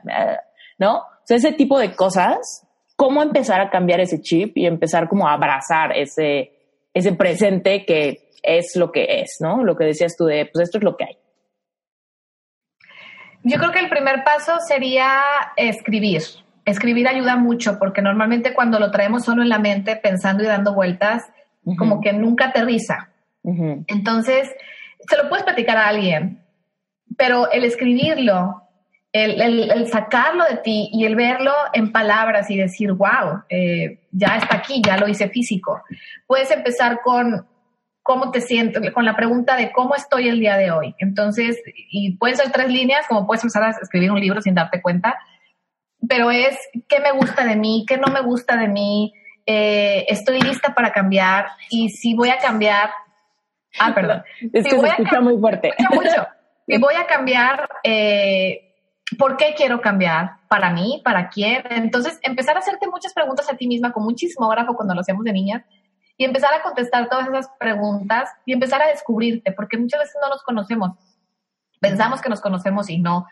[0.77, 0.97] ¿no?
[0.97, 5.27] O sea, ese tipo de cosas, ¿cómo empezar a cambiar ese chip y empezar como
[5.27, 6.51] a abrazar ese,
[6.93, 9.63] ese presente que es lo que es, ¿no?
[9.63, 11.17] Lo que decías tú de, pues esto es lo que hay.
[13.47, 15.21] Yo creo que el primer paso sería
[15.55, 16.23] escribir.
[16.65, 20.73] Escribir ayuda mucho porque normalmente cuando lo traemos solo en la mente, pensando y dando
[20.73, 21.23] vueltas,
[21.77, 23.11] como que nunca aterriza.
[23.43, 24.49] Entonces,
[25.07, 26.43] se lo puedes platicar a alguien,
[27.15, 28.63] pero el escribirlo,
[29.13, 34.55] el, sacarlo de ti y el verlo en palabras y decir, wow, eh, ya está
[34.55, 35.83] aquí, ya lo hice físico.
[36.25, 37.45] Puedes empezar con
[38.05, 40.93] cómo te sientes, con la pregunta de cómo estoy el día de hoy.
[40.99, 44.79] Entonces, y pueden ser tres líneas, como puedes empezar a escribir un libro sin darte
[44.79, 45.17] cuenta,
[46.07, 46.55] pero es
[46.87, 49.11] qué me gusta de mí, qué no me gusta de mí,
[49.47, 52.91] eh, estoy lista para cambiar y si voy a cambiar,
[53.79, 55.73] ah, perdón, es que se escucha muy fuerte.
[55.91, 56.27] Mucho.
[56.67, 58.73] Y voy a cambiar, eh,
[59.19, 60.37] ¿por qué quiero cambiar?
[60.47, 60.99] ¿Para mí?
[61.05, 61.63] ¿Para quién?
[61.69, 65.23] Entonces, empezar a hacerte muchas preguntas a ti misma, como un chismógrafo cuando lo hacemos
[65.23, 65.63] de niñas,
[66.17, 70.29] y empezar a contestar todas esas preguntas y empezar a descubrirte, porque muchas veces no
[70.29, 70.91] nos conocemos.
[71.79, 73.27] Pensamos que nos conocemos y no.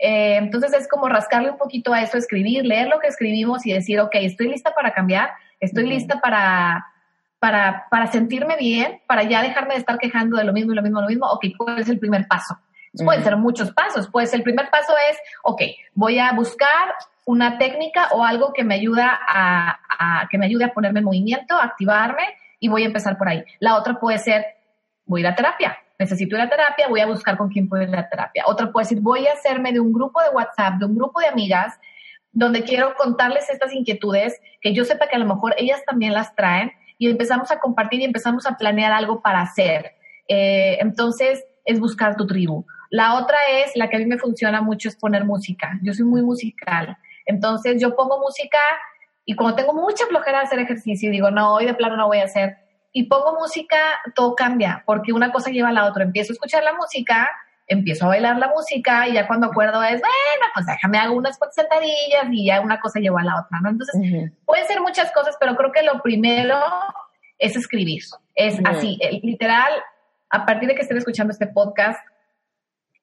[0.00, 3.72] Eh, entonces es como rascarle un poquito a eso, escribir, leer lo que escribimos y
[3.72, 6.86] decir, ok, estoy lista para cambiar, estoy lista para,
[7.38, 10.82] para, para sentirme bien, para ya dejarme de estar quejando de lo mismo y lo
[10.82, 11.26] mismo, lo mismo.
[11.26, 12.58] Ok, ¿cuál es el primer paso?
[13.04, 14.08] Pueden ser muchos pasos.
[14.10, 15.62] Pues el primer paso es, ok,
[15.94, 16.94] voy a buscar
[17.28, 21.56] una técnica o algo que me ayuda a, que me ayude a ponerme en movimiento,
[21.56, 22.22] activarme
[22.58, 23.44] y voy a empezar por ahí.
[23.60, 24.46] La otra puede ser,
[25.04, 25.76] voy a ir a terapia.
[25.98, 28.44] Necesito ir a terapia, voy a buscar con quién puedo ir a terapia.
[28.46, 31.26] Otra puede ser, voy a hacerme de un grupo de WhatsApp, de un grupo de
[31.26, 31.78] amigas,
[32.32, 36.34] donde quiero contarles estas inquietudes, que yo sepa que a lo mejor ellas también las
[36.34, 39.96] traen y empezamos a compartir y empezamos a planear algo para hacer.
[40.28, 42.64] Eh, entonces, es buscar tu tribu.
[42.88, 45.78] La otra es, la que a mí me funciona mucho, es poner música.
[45.82, 46.96] Yo soy muy musical.
[47.28, 48.58] Entonces yo pongo música
[49.24, 52.06] y cuando tengo mucha flojera de hacer ejercicio y digo, no, hoy de plano no
[52.06, 52.56] voy a hacer,
[52.90, 53.76] y pongo música,
[54.14, 56.04] todo cambia, porque una cosa lleva a la otra.
[56.04, 57.28] Empiezo a escuchar la música,
[57.66, 61.38] empiezo a bailar la música y ya cuando acuerdo es, bueno, pues déjame hago unas
[61.50, 63.68] sentadillas y ya una cosa lleva a la otra, ¿no?
[63.68, 66.58] Entonces, pueden ser muchas cosas, pero creo que lo primero
[67.38, 68.02] es escribir.
[68.34, 69.72] Es así, literal,
[70.30, 72.00] a partir de que estén escuchando este podcast,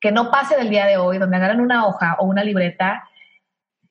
[0.02, 3.08] que no pase del día de hoy, donde agarren una hoja o una libreta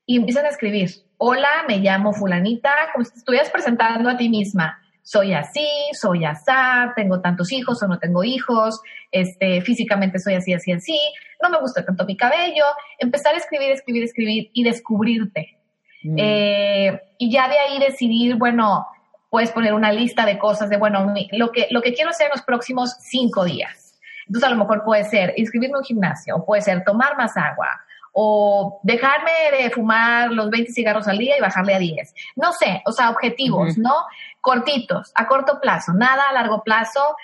[0.07, 0.91] y empiezan a escribir.
[1.19, 4.81] Hola, me llamo fulanita, como si te estuvieras presentando a ti misma.
[5.03, 8.81] Soy así, soy asá, tengo tantos hijos o no tengo hijos,
[9.11, 10.99] este, físicamente soy así, así, así,
[11.43, 12.65] no me gusta tanto mi cabello.
[12.99, 15.59] Empezar a escribir, escribir, escribir y descubrirte.
[16.03, 16.17] Mm.
[16.19, 18.87] Eh, y ya de ahí decidir, bueno,
[19.31, 22.33] puedes poner una lista de cosas de, bueno, lo que, lo que quiero hacer en
[22.33, 24.01] los próximos cinco días.
[24.27, 27.69] Entonces, a lo mejor puede ser inscribirme a un gimnasio, puede ser tomar más agua,
[28.17, 32.15] o dejarme de fumar los 20 cigarros al día y bajarle a 10.
[32.37, 33.93] No sé, o sea, objetivos, ¿no?
[34.41, 37.17] Cortitos, a corto plazo, nada a largo plazo,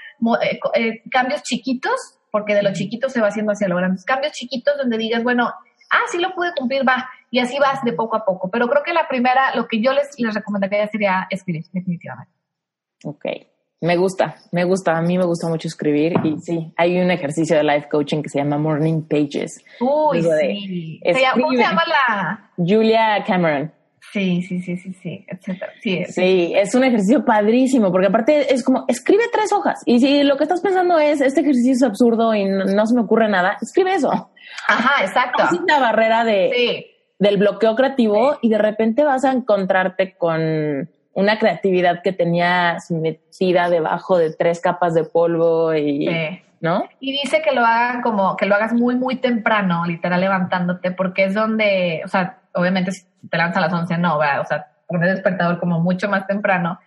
[0.43, 4.03] eh, eh, cambios chiquitos, porque de los chiquitos se va haciendo hacia lo grande.
[4.05, 5.53] Cambios chiquitos donde digas, bueno,
[5.91, 8.51] ah, sí lo pude cumplir, va, y así vas de poco a poco.
[8.51, 12.33] Pero creo que la primera, lo que yo les, les recomendaría sería escribir, definitivamente.
[13.05, 13.25] Ok.
[13.83, 17.57] Me gusta, me gusta, a mí me gusta mucho escribir y sí, hay un ejercicio
[17.57, 19.65] de life coaching que se llama Morning Pages.
[19.81, 21.01] Uy, sí.
[21.33, 22.51] ¿Cómo se llama la?
[22.59, 23.73] Julia Cameron.
[24.13, 25.73] Sí, sí, sí, sí, sí, etcétera.
[25.81, 30.25] Sí, sí, es un ejercicio padrísimo porque aparte es como, escribe tres hojas y si
[30.25, 33.57] lo que estás pensando es, este ejercicio es absurdo y no, se me ocurre nada,
[33.63, 34.11] escribe eso.
[34.69, 35.45] Ajá, exacto.
[35.45, 36.87] Es la barrera de,
[37.19, 40.91] del bloqueo creativo y de repente vas a encontrarte con
[41.21, 46.09] una creatividad que tenías metida debajo de tres capas de polvo y,
[46.61, 46.89] ¿no?
[46.99, 51.25] Y dice que lo hagan como, que lo hagas muy, muy temprano, literal levantándote, porque
[51.25, 55.09] es donde, o sea, obviamente si te lanzas a las 11, no, o sea, poner
[55.09, 56.81] el despertador como mucho más temprano,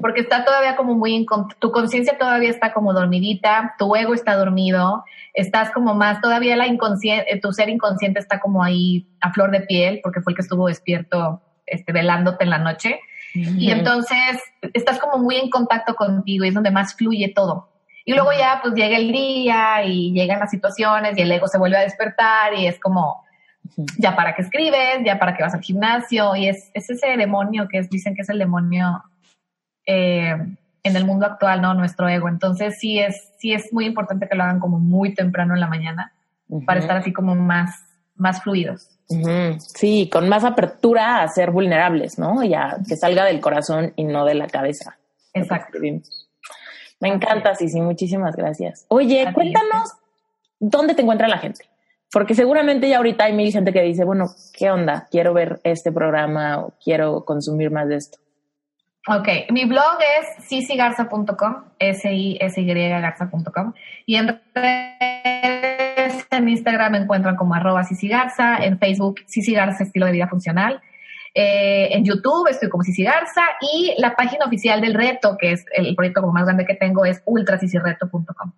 [0.00, 1.26] porque está todavía como muy,
[1.58, 5.04] tu conciencia todavía está como dormidita, tu ego está dormido,
[5.34, 9.62] estás como más, todavía la inconsciente, tu ser inconsciente está como ahí a flor de
[9.62, 13.00] piel, porque fue el que estuvo despierto, este, velándote en la noche.
[13.34, 14.40] Y entonces
[14.74, 17.68] estás como muy en contacto contigo y es donde más fluye todo.
[18.04, 21.58] Y luego ya pues llega el día y llegan las situaciones y el ego se
[21.58, 23.22] vuelve a despertar y es como,
[23.98, 27.78] ya para qué escribes, ya para qué vas al gimnasio y es, ese demonio que
[27.78, 29.04] es, dicen que es el demonio
[29.86, 30.34] eh,
[30.82, 31.74] en el mundo actual, ¿no?
[31.74, 32.28] Nuestro ego.
[32.28, 35.68] Entonces sí es, sí es muy importante que lo hagan como muy temprano en la
[35.68, 36.12] mañana
[36.66, 37.84] para estar así como más,
[38.20, 38.88] más fluidos.
[39.58, 42.44] Sí, con más apertura a ser vulnerables, ¿no?
[42.44, 44.98] Ya que salga del corazón y no de la cabeza.
[45.34, 45.78] Exacto.
[47.00, 48.84] Me encanta, sí, sí, muchísimas gracias.
[48.88, 49.94] Oye, cuéntanos
[50.60, 51.64] dónde te encuentra la gente.
[52.12, 55.06] Porque seguramente ya ahorita hay mil gente que dice, bueno, ¿qué onda?
[55.10, 58.18] Quiero ver este programa o quiero consumir más de esto.
[59.08, 63.72] Ok, mi blog es sisigarza.com, S-I-S-Y garza.com
[64.04, 64.40] y en
[66.30, 70.80] en Instagram me encuentran como arroba Garza, en Facebook Cici Garza Estilo de Vida Funcional,
[71.34, 75.64] eh, en YouTube estoy como Cici Garza y la página oficial del reto, que es
[75.74, 78.52] el proyecto como más grande que tengo, es ultracicireto.com.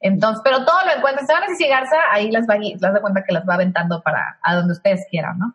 [0.00, 3.00] Entonces, pero todo lo encuentran, se van a Cici Garza, ahí las va, las da
[3.00, 5.54] cuenta que las va aventando para a donde ustedes quieran, ¿no?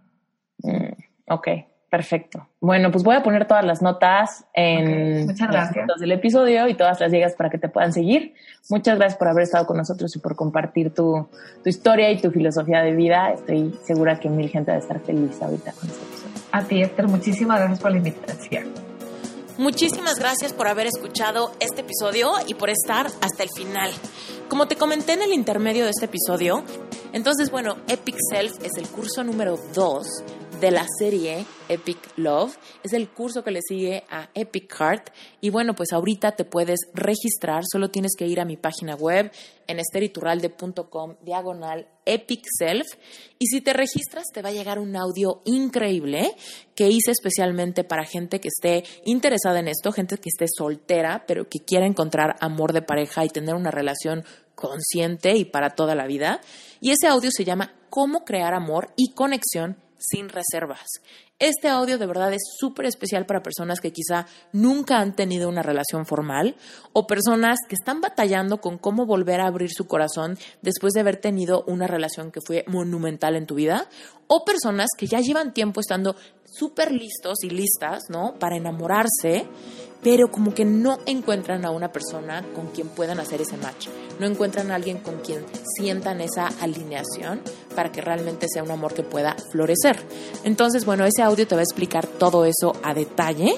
[0.64, 0.94] Mm,
[1.28, 1.48] ok.
[1.92, 2.48] Perfecto.
[2.62, 7.02] Bueno, pues voy a poner todas las notas en las notas del episodio y todas
[7.02, 8.34] las ligas para que te puedan seguir.
[8.70, 11.28] Muchas gracias por haber estado con nosotros y por compartir tu,
[11.62, 13.34] tu historia y tu filosofía de vida.
[13.34, 16.24] Estoy segura que mil gente va a estar feliz ahorita con nosotros.
[16.54, 18.64] A ti, Esther, muchísimas gracias por la invitación.
[19.58, 23.92] Muchísimas gracias por haber escuchado este episodio y por estar hasta el final.
[24.48, 26.64] Como te comenté en el intermedio de este episodio,
[27.12, 30.08] entonces, bueno, Epic Self es el curso número 2
[30.62, 32.56] de la serie Epic Love.
[32.84, 35.10] Es el curso que le sigue a Epic Heart.
[35.42, 37.64] Y bueno, pues ahorita te puedes registrar.
[37.70, 39.32] Solo tienes que ir a mi página web
[39.68, 42.86] en esteriturralde.com diagonal Epic Self.
[43.40, 46.32] Y si te registras, te va a llegar un audio increíble
[46.76, 51.50] que hice especialmente para gente que esté interesada en esto, gente que esté soltera, pero
[51.50, 56.06] que quiera encontrar amor de pareja y tener una relación consciente y para toda la
[56.06, 56.40] vida.
[56.82, 60.88] Y ese audio se llama Cómo crear amor y conexión sin reservas.
[61.40, 65.62] Este audio de verdad es súper especial para personas que quizá nunca han tenido una
[65.62, 66.56] relación formal
[66.94, 71.18] o personas que están batallando con cómo volver a abrir su corazón después de haber
[71.18, 73.88] tenido una relación que fue monumental en tu vida
[74.28, 78.36] o personas que ya llevan tiempo estando súper listos y listas, ¿no?
[78.40, 79.48] Para enamorarse
[80.04, 83.88] pero como que no encuentran a una persona con quien puedan hacer ese match,
[84.20, 85.46] no encuentran a alguien con quien
[85.76, 87.42] sientan esa alineación
[87.76, 89.98] para que realmente sea un amor que pueda florecer.
[90.44, 93.56] Entonces, bueno, ese audio te va a explicar todo eso a detalle